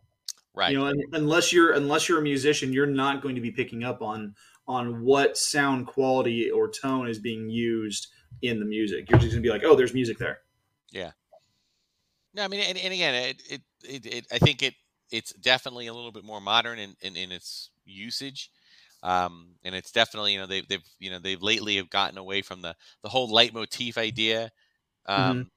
[0.53, 0.71] right.
[0.71, 3.83] You know, un- unless you're unless you're a musician, you're not going to be picking
[3.83, 4.35] up on
[4.67, 8.07] on what sound quality or tone is being used
[8.41, 9.09] in the music.
[9.09, 10.39] You're just to be like, "Oh, there's music there."
[10.91, 11.11] Yeah.
[12.35, 14.73] No, I mean, and, and again, it, it, it, it, I think it,
[15.09, 18.51] it's definitely a little bit more modern in, in, in its usage.
[19.01, 22.41] Um, and it's definitely, you know, they've, they've, you know, they've lately have gotten away
[22.41, 24.51] from the, the whole leitmotif idea.
[25.05, 25.49] Um,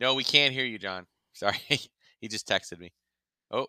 [0.00, 1.06] no, we can't hear you, John.
[1.34, 1.58] Sorry.
[1.68, 2.92] he just texted me.
[3.50, 3.66] Oh,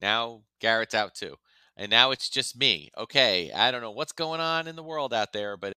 [0.00, 1.36] now Garrett's out too.
[1.76, 2.90] And now it's just me.
[2.96, 3.52] Okay.
[3.52, 5.74] I don't know what's going on in the world out there, but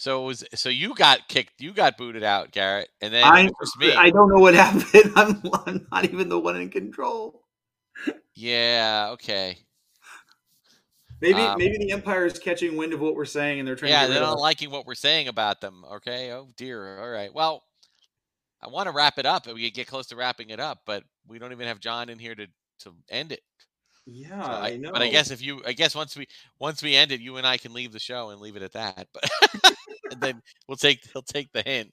[0.00, 2.88] so it was, so you got kicked, you got booted out, Garrett.
[3.02, 3.42] And then I
[3.78, 3.92] me.
[3.92, 5.12] I don't know what happened.
[5.14, 7.42] I'm, I'm not even the one in control.
[8.34, 9.10] yeah.
[9.12, 9.58] Okay.
[11.20, 13.90] Maybe Um, maybe the Empire is catching wind of what we're saying and they're trying
[13.92, 14.40] yeah, to they're not us.
[14.40, 15.84] liking what we're saying about them.
[15.96, 16.32] Okay.
[16.32, 16.98] Oh dear.
[16.98, 17.34] All right.
[17.34, 17.62] Well,
[18.62, 21.04] I want to wrap it up, and we get close to wrapping it up, but
[21.28, 22.46] we don't even have John in here to
[22.84, 23.40] to end it.
[24.12, 24.90] Yeah, So I, know.
[24.92, 26.26] But I guess if you, I guess once we
[26.58, 28.72] once we end it, you and I can leave the show and leave it at
[28.72, 29.06] that.
[29.12, 29.30] But
[30.10, 31.92] and then we'll take he'll take the hint.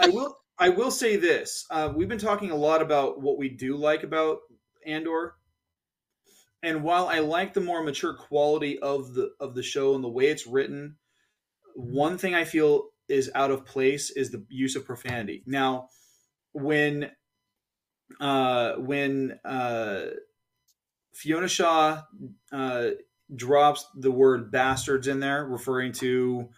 [0.00, 0.36] I will.
[0.58, 4.02] I will say this: uh, we've been talking a lot about what we do like
[4.02, 4.38] about
[4.86, 5.34] Andor,
[6.62, 10.08] and while I like the more mature quality of the of the show and the
[10.08, 10.96] way it's written,
[11.74, 15.42] one thing I feel is out of place is the use of profanity.
[15.46, 15.88] Now,
[16.52, 17.10] when
[18.20, 20.06] uh, when uh,
[21.18, 22.02] Fiona Shaw
[22.52, 22.90] uh,
[23.34, 26.48] drops the word bastards in there, referring to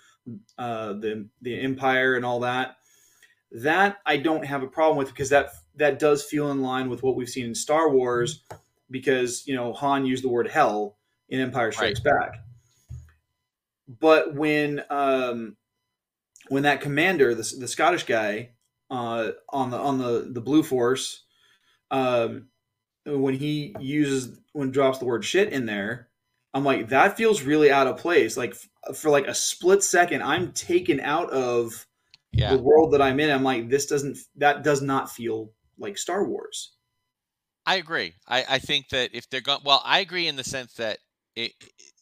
[0.59, 2.77] uh, the the Empire and all that.
[3.53, 7.03] That I don't have a problem with because that that does feel in line with
[7.03, 8.45] what we've seen in Star Wars,
[8.91, 10.99] because you know Han used the word hell
[11.31, 12.35] in Empire Strikes Back.
[13.89, 15.57] But when um,
[16.49, 18.51] when that commander, the, the Scottish guy
[18.91, 21.25] uh, on the on the the Blue Force,
[21.91, 22.50] um,
[23.07, 26.09] when he uses when drops the word shit in there,
[26.55, 28.37] I'm like that feels really out of place.
[28.37, 28.55] Like
[28.89, 31.87] f- for like a split second, I'm taken out of
[32.33, 32.55] Yeah.
[32.55, 33.31] the world that I'm in.
[33.31, 36.73] I'm like this doesn't that does not feel like Star Wars.
[37.67, 38.15] I agree.
[38.27, 40.99] I, I think that if they're going, well, I agree in the sense that
[41.37, 41.53] it,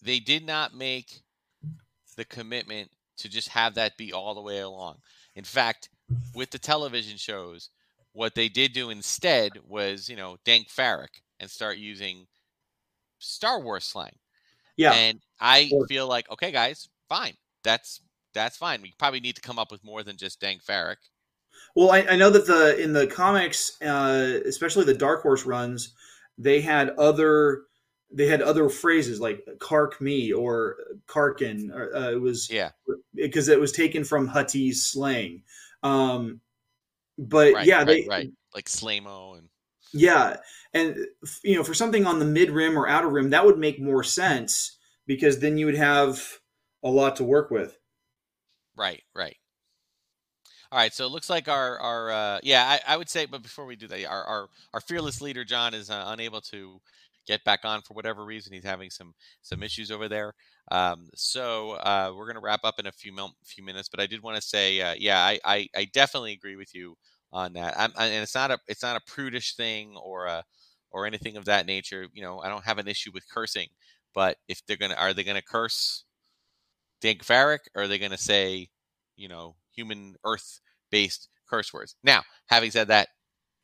[0.03, 1.23] they did not make
[2.17, 4.99] the commitment to just have that be all the way along.
[5.35, 5.89] In fact,
[6.35, 7.71] with the television shows,
[8.13, 12.27] what they did do instead was, you know, dank Farrik and start using
[13.19, 14.19] Star Wars slang.
[14.77, 15.89] Yeah, And I Sure.
[15.89, 17.37] feel like, okay, guys, fine.
[17.65, 18.03] That's
[18.35, 18.83] that's fine.
[18.83, 20.99] We probably need to come up with more than just dank Farrik.
[21.75, 25.95] Well, I, I know that the in the comics, uh, especially the Dark Horse runs,
[26.37, 27.65] they had other
[28.11, 32.73] they had other phrases like "kark me" or "karkin." Or, uh, it was Yeah.
[33.15, 35.43] because it was taken from Huttese slang.
[35.83, 36.41] Um,
[37.19, 37.67] but Right.
[37.67, 38.31] yeah, right, they right.
[38.55, 39.49] Like Slamo and
[39.93, 40.37] yeah,
[40.73, 40.97] and
[41.43, 44.05] you know, for something on the mid rim or outer rim, that would make more
[44.05, 46.39] sense because then you would have
[46.83, 47.77] a lot to work with.
[48.77, 49.37] Right, right.
[50.71, 53.43] All right, so it looks like our our uh, yeah, I, I would say, but
[53.43, 56.81] before we do that, our our, our fearless leader John is uh, unable to
[57.29, 58.55] get back on for whatever reason.
[58.55, 60.35] He's having some some issues over there.
[60.73, 64.07] Um, so uh, we're gonna wrap up in a few mil- few minutes, but I
[64.07, 66.97] did want to say, uh, yeah, I, I I definitely agree with you
[67.33, 67.75] on that.
[67.79, 70.45] I'm, I, and it's not a it's not a prudish thing or a
[70.91, 72.07] or anything of that nature.
[72.15, 73.69] You know, I don't have an issue with cursing,
[74.15, 76.05] but if they're gonna are they gonna curse
[77.01, 78.69] Dank Farrik or are they gonna say,
[79.17, 80.61] you know, human Earth
[80.91, 81.97] based curse words?
[82.03, 83.09] Now, having said that,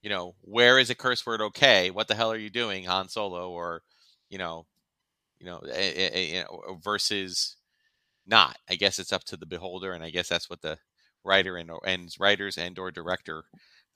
[0.04, 1.90] you know, where is a curse word okay?
[1.90, 3.50] What the hell are you doing, Han Solo?
[3.50, 3.80] Or,
[4.28, 4.66] you know,
[5.40, 6.46] you know, a, a, a,
[6.78, 7.56] versus
[8.26, 8.58] not.
[8.68, 10.76] I guess it's up to the beholder, and I guess that's what the
[11.24, 13.44] writer and and writers and or director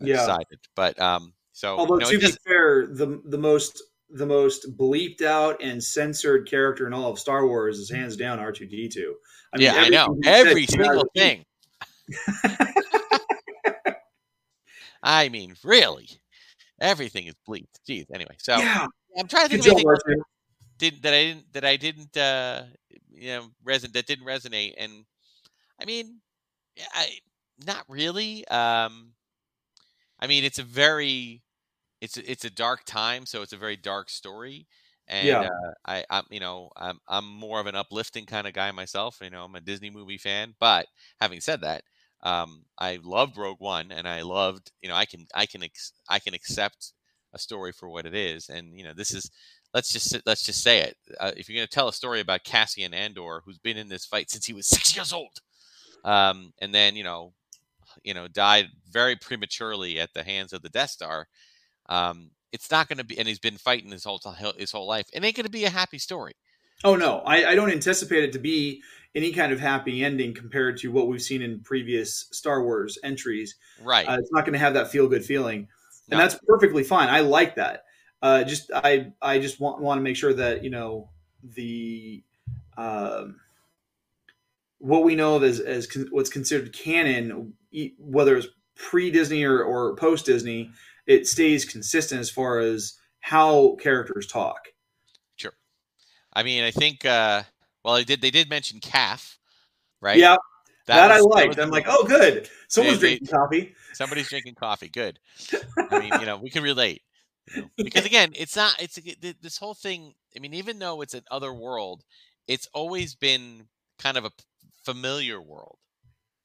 [0.00, 0.20] uh, Yeah.
[0.20, 0.60] decided.
[0.74, 5.62] But um, so Although know, to be fair, the the most the most bleeped out
[5.62, 9.16] and censored character in all of Star Wars is hands down R two D two.
[9.58, 11.44] yeah, I know every single thing.
[15.02, 16.08] I mean, really,
[16.80, 17.80] everything is bleeped.
[17.88, 18.06] Jeez.
[18.14, 18.86] Anyway, so Yeah,
[19.18, 20.22] I'm trying to good think of anything R2.
[20.78, 22.64] did, that I didn't that I didn't uh,
[23.12, 25.04] you know reson that didn't resonate, and
[25.80, 26.20] I mean,
[26.94, 27.18] I
[27.66, 28.46] not really.
[28.48, 29.14] Um,
[30.20, 31.42] I mean, it's a very
[32.00, 34.68] it's a- it's a dark time, so it's a very dark story.
[35.08, 35.44] And Yeah.
[35.44, 39.18] uh, I, I'm, you know, I'm I'm more of an uplifting kind of guy myself.
[39.22, 40.54] You know, I'm a Disney movie fan.
[40.60, 40.86] But
[41.20, 41.84] having said that,
[42.22, 45.92] um, I loved Rogue One, and I loved, you know, I can I can ex-
[46.08, 46.92] I can accept
[47.32, 48.48] a story for what it is.
[48.48, 49.30] And you know, this is
[49.74, 50.96] let's just let's just say it.
[51.20, 54.06] Uh, if you're going to tell a story about Cassian Andor, who's been in this
[54.06, 55.38] fight since he was six years old,
[56.04, 57.32] um, and then you know,
[58.02, 61.28] you know, died very prematurely at the hands of the Death Star.
[61.88, 64.20] Um, it's not going to be, and he's been fighting his whole
[64.56, 65.06] his whole life.
[65.12, 66.34] It ain't going to be a happy story.
[66.84, 68.82] Oh no, I, I don't anticipate it to be
[69.14, 73.56] any kind of happy ending compared to what we've seen in previous Star Wars entries.
[73.82, 74.08] Right.
[74.08, 75.68] Uh, it's not going to have that feel good feeling,
[76.08, 76.16] No.
[76.16, 77.08] and that's perfectly fine.
[77.08, 77.84] I like that.
[78.20, 81.10] Uh, just I I just want want to make sure that you know
[81.42, 82.22] the
[82.76, 83.40] um,
[84.78, 89.44] what we know of as as con- what's considered canon, e- whether it's pre Disney
[89.44, 90.70] or, or post Disney,
[91.06, 94.68] it stays consistent as far as how characters talk.
[95.36, 95.54] Sure.
[96.32, 97.04] I mean, I think.
[97.04, 97.42] Uh,
[97.84, 98.20] well, they did.
[98.20, 99.38] They did mention calf,
[100.00, 100.16] right?
[100.16, 100.36] Yeah,
[100.86, 101.48] that, I was- liked.
[101.48, 102.48] was I'm like, oh, good.
[102.68, 103.74] Someone's They- they- drinking coffee.
[103.92, 104.88] somebody's drinking coffee.
[104.88, 105.18] Good.
[105.90, 107.02] I mean, you know, we can relate.
[107.54, 108.76] you know, Because again, it's not.
[108.80, 108.98] It's
[109.40, 110.14] this whole thing.
[110.36, 112.04] I mean, even though it's an other world,
[112.46, 113.68] it's always been
[113.98, 114.32] kind of a
[114.84, 115.78] familiar world.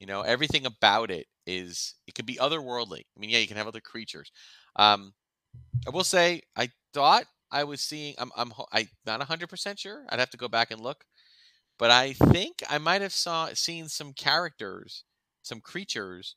[0.00, 1.94] You know, everything about it is.
[2.06, 3.00] It could be otherworldly.
[3.00, 4.30] I mean, yeah, you can have other creatures.
[4.76, 5.14] Um,
[5.86, 8.14] I will say, I thought I was seeing.
[8.18, 8.30] I'm.
[8.36, 8.52] I'm.
[8.72, 10.04] I not hundred percent sure.
[10.08, 11.04] I'd have to go back and look.
[11.78, 15.04] But I think I might have saw seen some characters,
[15.42, 16.36] some creatures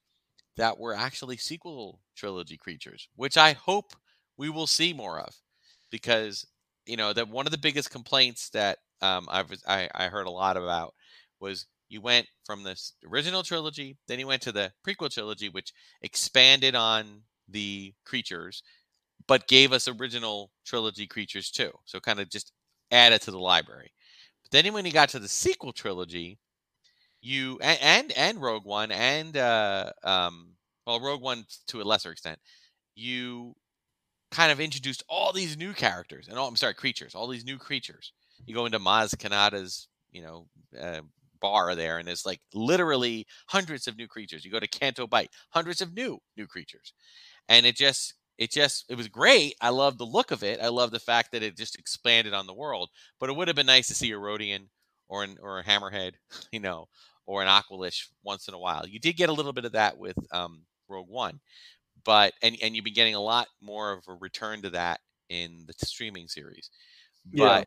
[0.58, 3.94] that were actually sequel trilogy creatures, which I hope
[4.38, 5.36] we will see more of,
[5.92, 6.46] because
[6.86, 10.32] you know that one of the biggest complaints that um, I've I, I heard a
[10.32, 10.94] lot about
[11.40, 15.74] was you went from this original trilogy, then you went to the prequel trilogy, which
[16.02, 18.64] expanded on the creatures,
[19.28, 21.72] but gave us original trilogy creatures too.
[21.86, 22.52] So kind of just
[22.92, 23.92] added to the library.
[24.52, 26.40] Then when he got to the sequel trilogy,
[27.22, 30.54] you and and, and Rogue One and uh, um,
[30.86, 32.40] well, Rogue One to a lesser extent,
[32.96, 33.56] you
[34.32, 37.58] kind of introduced all these new characters and all I'm sorry, creatures, all these new
[37.58, 38.14] creatures.
[38.46, 40.48] You go into Maz Kanata's, you know,
[40.80, 41.02] uh,
[41.40, 44.44] bar there, and there's like literally hundreds of new creatures.
[44.46, 46.94] You go to Canto Bight, hundreds of new new creatures,
[47.50, 49.56] and it just it just it was great.
[49.62, 50.60] I love the look of it.
[50.62, 52.90] I love the fact that it just expanded on the world.
[53.20, 54.68] But it would have been nice to see a Rodian
[55.08, 56.14] or an or a Hammerhead,
[56.52, 56.88] you know,
[57.26, 58.88] or an Aqualish once in a while.
[58.88, 61.40] You did get a little bit of that with um, Rogue One,
[62.04, 65.66] but and and you've been getting a lot more of a return to that in
[65.68, 66.70] the streaming series.
[67.38, 67.66] But Yeah.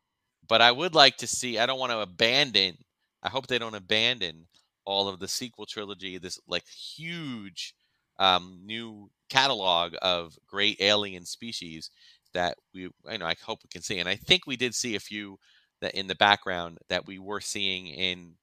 [0.48, 1.58] but I would like to see.
[1.58, 2.78] I don't want to abandon.
[3.22, 4.46] I hope they don't abandon
[4.84, 6.18] all of the sequel trilogy.
[6.18, 7.74] This like huge
[8.18, 11.90] um, new catalog of great alien species
[12.34, 13.98] that we you know I hope we can see.
[13.98, 15.38] And I think we did see a few
[15.80, 18.34] that in the background that we were seeing in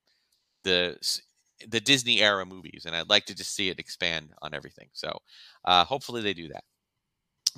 [0.63, 0.97] the
[1.67, 4.89] the Disney era movies, and I'd like to just see it expand on everything.
[4.93, 5.11] So
[5.65, 6.63] uh, hopefully they do that.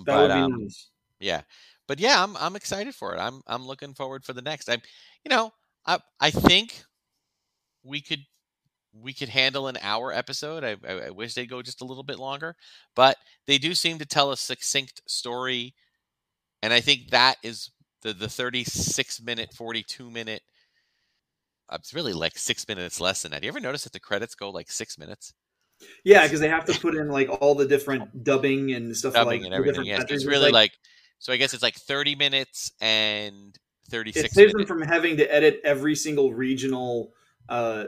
[0.06, 0.90] That but would be um, nice.
[1.20, 1.42] yeah,
[1.88, 3.20] but yeah, I'm I'm excited for it.
[3.20, 4.70] I'm I'm looking forward for the next.
[4.70, 4.82] I'm,
[5.26, 5.52] you know,
[5.86, 6.84] I I think
[7.84, 8.26] we could
[8.94, 10.64] we could handle an hour episode.
[10.64, 12.56] I, I, I wish they'd go just a little bit longer,
[12.96, 13.18] but
[13.48, 15.76] they do seem to tell a succinct story,
[16.64, 17.72] and I think that is
[18.02, 20.44] the the 36 minute, 42 minute.
[21.70, 23.42] uh, It's really like six minutes less than that.
[23.42, 25.34] Do you ever notice that the credits go like six minutes?
[26.04, 29.22] Yeah, because they have to put in like all the different dubbing and stuff dubbing
[29.22, 29.86] like and everything.
[29.86, 30.72] Yes, it's It's really like,
[31.20, 31.34] so.
[31.34, 33.58] I guess it's like thirty minutes and
[33.90, 34.34] thirty it six.
[34.34, 37.14] saves them from having to edit every single regional
[37.48, 37.86] uh,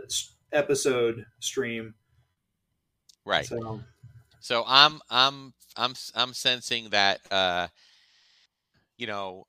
[0.54, 1.94] episode stream.
[3.26, 3.46] right.
[3.46, 3.82] So
[4.40, 7.68] So I'm I'm I'm I'm sensing that uh
[8.98, 9.46] you know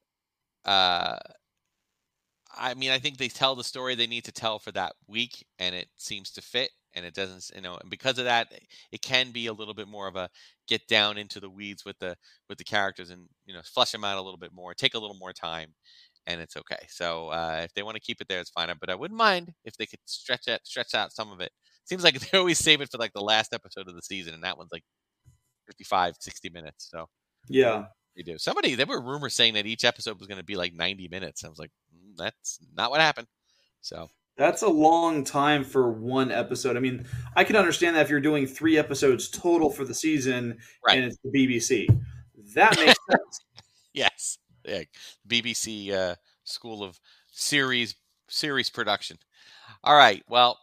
[0.65, 1.19] uh
[2.57, 5.47] I mean I think they tell the story they need to tell for that week
[5.59, 8.53] and it seems to fit and it doesn't you know and because of that
[8.91, 10.29] it can be a little bit more of a
[10.69, 12.17] get down into the weeds with the
[12.49, 14.99] with the characters and you know flush them out a little bit more take a
[14.99, 15.73] little more time
[16.27, 18.91] and it's okay so uh, if they want to keep it there it's fine but
[18.91, 21.51] i wouldn't mind if they could stretch out stretch out some of it
[21.85, 24.45] seems like they always save it for like the last episode of the season and
[24.45, 24.85] that one's like
[25.67, 27.07] 55 60 minutes so
[27.49, 27.85] Yeah.
[28.17, 30.75] they do somebody there were rumors saying that each episode was going to be like
[30.75, 33.27] 90 minutes i was like mm, that's not what happened
[33.81, 36.77] so That's a long time for one episode.
[36.77, 37.05] I mean,
[37.37, 40.57] I can understand that if you're doing three episodes total for the season
[40.87, 40.97] Right.
[40.99, 41.87] and it's the BBC.
[42.55, 43.41] That makes sense.
[44.65, 44.83] Yeah.
[45.29, 47.01] BBC uh, School of
[47.31, 47.95] Series
[48.29, 49.19] Series Production.
[49.85, 50.23] All right.
[50.29, 50.59] Well,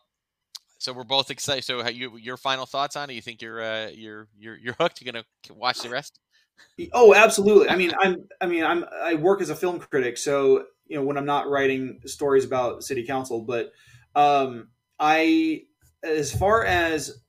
[0.80, 1.64] so we're both excited.
[1.64, 3.14] So, you your final thoughts on it?
[3.14, 5.02] You think you're uh, you're you're you're hooked?
[5.02, 6.20] You're gonna watch the rest?
[6.94, 7.70] Oh, absolutely.
[7.70, 8.28] I mean, I'm.
[8.42, 8.86] I mean, I'm.
[9.02, 12.84] I work as a film critic, so you know when I'm not writing stories about
[12.84, 13.72] city council, but
[14.16, 14.70] um,
[15.00, 15.64] I,
[16.04, 17.20] as far as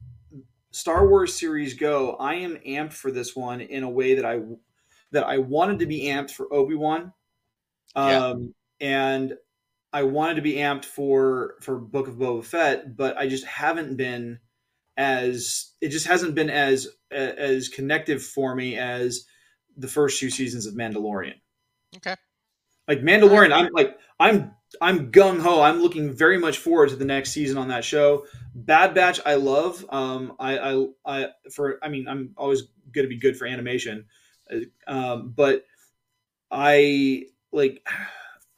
[0.70, 4.40] Star Wars series go, I am amped for this one in a way that I
[5.12, 7.12] that I wanted to be amped for Obi Wan,
[7.96, 8.26] Yeah.
[8.26, 9.36] um, and
[9.92, 13.96] I wanted to be amped for for Book of Boba Fett, but I just haven't
[13.96, 14.38] been
[14.96, 19.24] as it just hasn't been as as connective for me as
[19.76, 21.34] the first two seasons of Mandalorian.
[21.96, 22.14] Okay.
[22.86, 25.60] Like Mandalorian, I'm like I'm I'm gung ho.
[25.62, 28.26] I'm looking very much forward to the next season on that show.
[28.54, 29.84] Bad Batch, I love.
[29.90, 34.04] Um, I I, I for I mean, I'm always going to be good for animation,
[34.86, 35.64] um, but
[36.50, 37.86] I like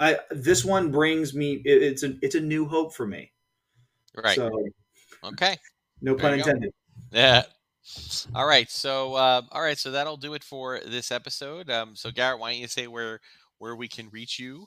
[0.00, 1.62] I this one brings me.
[1.64, 3.32] It, it's a it's a new hope for me.
[4.16, 4.36] Right.
[4.36, 4.50] So
[5.24, 5.56] okay.
[6.00, 6.38] no There pun go.
[6.38, 6.72] intended.
[7.10, 7.42] Yeah.
[8.34, 8.70] All right.
[8.70, 9.78] So, uh, all right.
[9.78, 11.70] So that'll do it for this episode.
[11.70, 13.20] Um, so Garrett, why don't you say where
[13.58, 14.66] where we can reach you?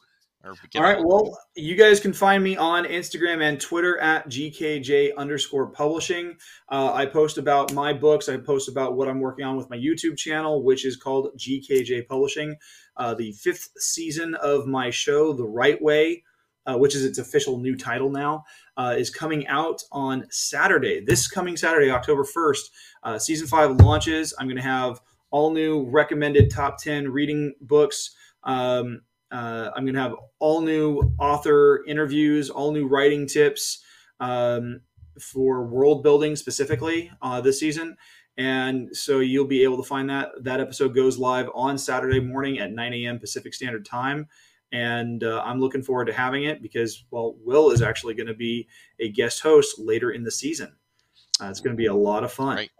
[0.75, 0.97] All right.
[0.97, 1.31] a hold of you?
[1.31, 6.35] Well, you guys can find me on Instagram and Twitter at GKJ underscore publishing.
[6.69, 8.29] Uh, I post about my books.
[8.29, 12.07] I post about what I'm working on with my YouTube channel, which is called GKJ
[12.07, 12.55] Publishing.
[12.95, 16.23] Uh, the fifth season of my show, The Right Way,
[16.65, 18.43] uh, which is its official new title now,
[18.77, 21.03] uh, is coming out on Saturday.
[21.03, 22.63] This coming Saturday, October 1st.
[23.03, 24.33] Uh, season five launches.
[24.39, 28.15] I'm going to have all new recommended top 10 reading books.
[28.43, 29.01] Um,
[29.31, 33.83] uh, I'm going to have all new author interviews, all new writing tips
[34.19, 34.81] um,
[35.19, 37.97] for world building specifically uh, this season.
[38.37, 40.31] And so you'll be able to find that.
[40.41, 43.19] That episode goes live on Saturday morning at 9 a.m.
[43.19, 44.27] Pacific Standard Time.
[44.71, 48.33] And uh, I'm looking forward to having it because, well, Will is actually going to
[48.33, 48.67] be
[48.99, 50.75] a guest host later in the season.
[51.41, 52.55] Uh, it's going to be a lot of fun.
[52.55, 52.71] Great.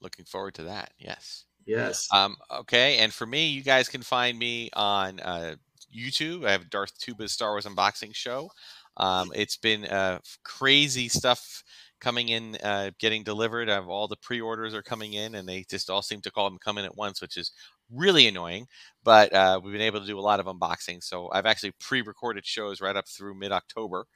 [0.00, 0.92] Looking forward to that.
[0.98, 1.44] Yes.
[1.66, 2.08] Yes.
[2.12, 5.54] Um, okay, and for me, you guys can find me on uh,
[5.92, 6.46] YouTube.
[6.46, 8.50] I have Darth Tuba's Star Wars unboxing show.
[8.96, 11.62] Um, it's been uh, crazy stuff
[12.00, 13.70] coming in, uh, getting delivered.
[13.70, 16.50] I have all the pre-orders are coming in, and they just all seem to call
[16.50, 17.52] them come in at once, which is
[17.90, 18.66] really annoying.
[19.04, 21.02] But uh, we've been able to do a lot of unboxing.
[21.02, 24.06] So I've actually pre-recorded shows right up through mid-October.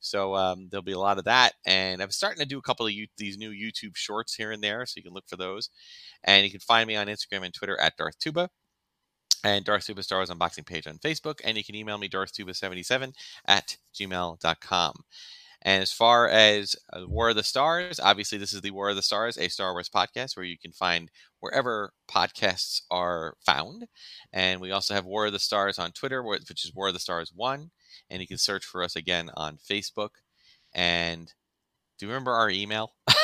[0.00, 2.86] So um, there'll be a lot of that, and I'm starting to do a couple
[2.86, 5.68] of you, these new YouTube shorts here and there, so you can look for those.
[6.24, 8.48] And you can find me on Instagram and Twitter at Darth Tuba
[9.44, 11.40] and Darth Wars unboxing page on Facebook.
[11.44, 13.14] And you can email me darthtuba77
[13.46, 14.94] at gmail.com.
[15.62, 18.96] And as far as uh, War of the Stars, obviously this is the War of
[18.96, 21.10] the Stars, a Star Wars podcast where you can find
[21.40, 23.86] wherever podcasts are found.
[24.32, 27.00] And we also have War of the Stars on Twitter, which is War of the
[27.00, 27.70] Stars 1.
[28.08, 30.10] And you can search for us again on Facebook.
[30.72, 31.26] And
[31.98, 32.94] do you remember our email?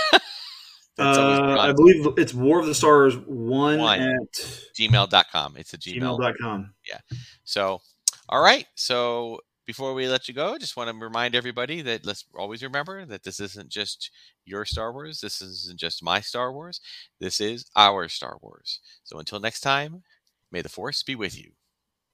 [0.98, 4.00] Uh, I believe it's War of the Stars 1, One.
[4.00, 4.32] at
[4.78, 5.56] gmail.com.
[5.56, 6.18] It's a Gmail.
[6.18, 6.72] gmail.com.
[6.88, 6.98] Yeah.
[7.44, 7.80] So,
[8.28, 8.64] all right.
[8.74, 13.04] So before we let you go, just want to remind everybody that let's always remember
[13.04, 14.10] that this isn't just
[14.44, 15.20] your Star Wars.
[15.20, 16.80] This isn't just my Star Wars.
[17.20, 18.80] This is our Star Wars.
[19.04, 20.02] So until next time,
[20.50, 21.50] may the Force be with you.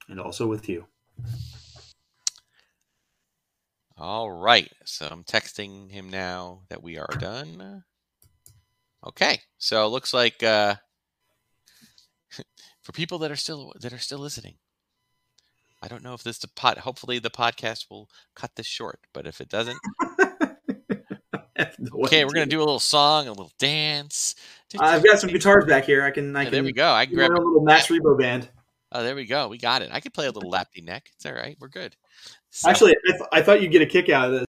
[0.09, 0.87] And also with you.
[3.97, 4.70] All right.
[4.85, 7.85] So I'm texting him now that we are done.
[9.07, 9.40] Okay.
[9.59, 10.76] So it looks like uh,
[12.82, 14.55] for people that are still that are still listening,
[15.82, 16.78] I don't know if this the pod.
[16.78, 19.00] Hopefully, the podcast will cut this short.
[19.12, 19.78] But if it doesn't,
[22.05, 24.34] okay, we're gonna do a little song, a little dance.
[24.78, 26.03] I've got some guitars back here.
[26.03, 26.34] I can.
[26.36, 26.92] I can there we go.
[26.92, 27.30] I can grab.
[27.32, 28.48] own little Max Rebo band.
[28.94, 29.48] Oh, there we go.
[29.48, 29.88] We got it.
[29.90, 31.11] I could play a little lappy neck.
[31.14, 31.57] It's all right.
[31.59, 31.96] We're good.
[32.50, 34.40] So- Actually, I, th- I thought you'd get a kick out of this.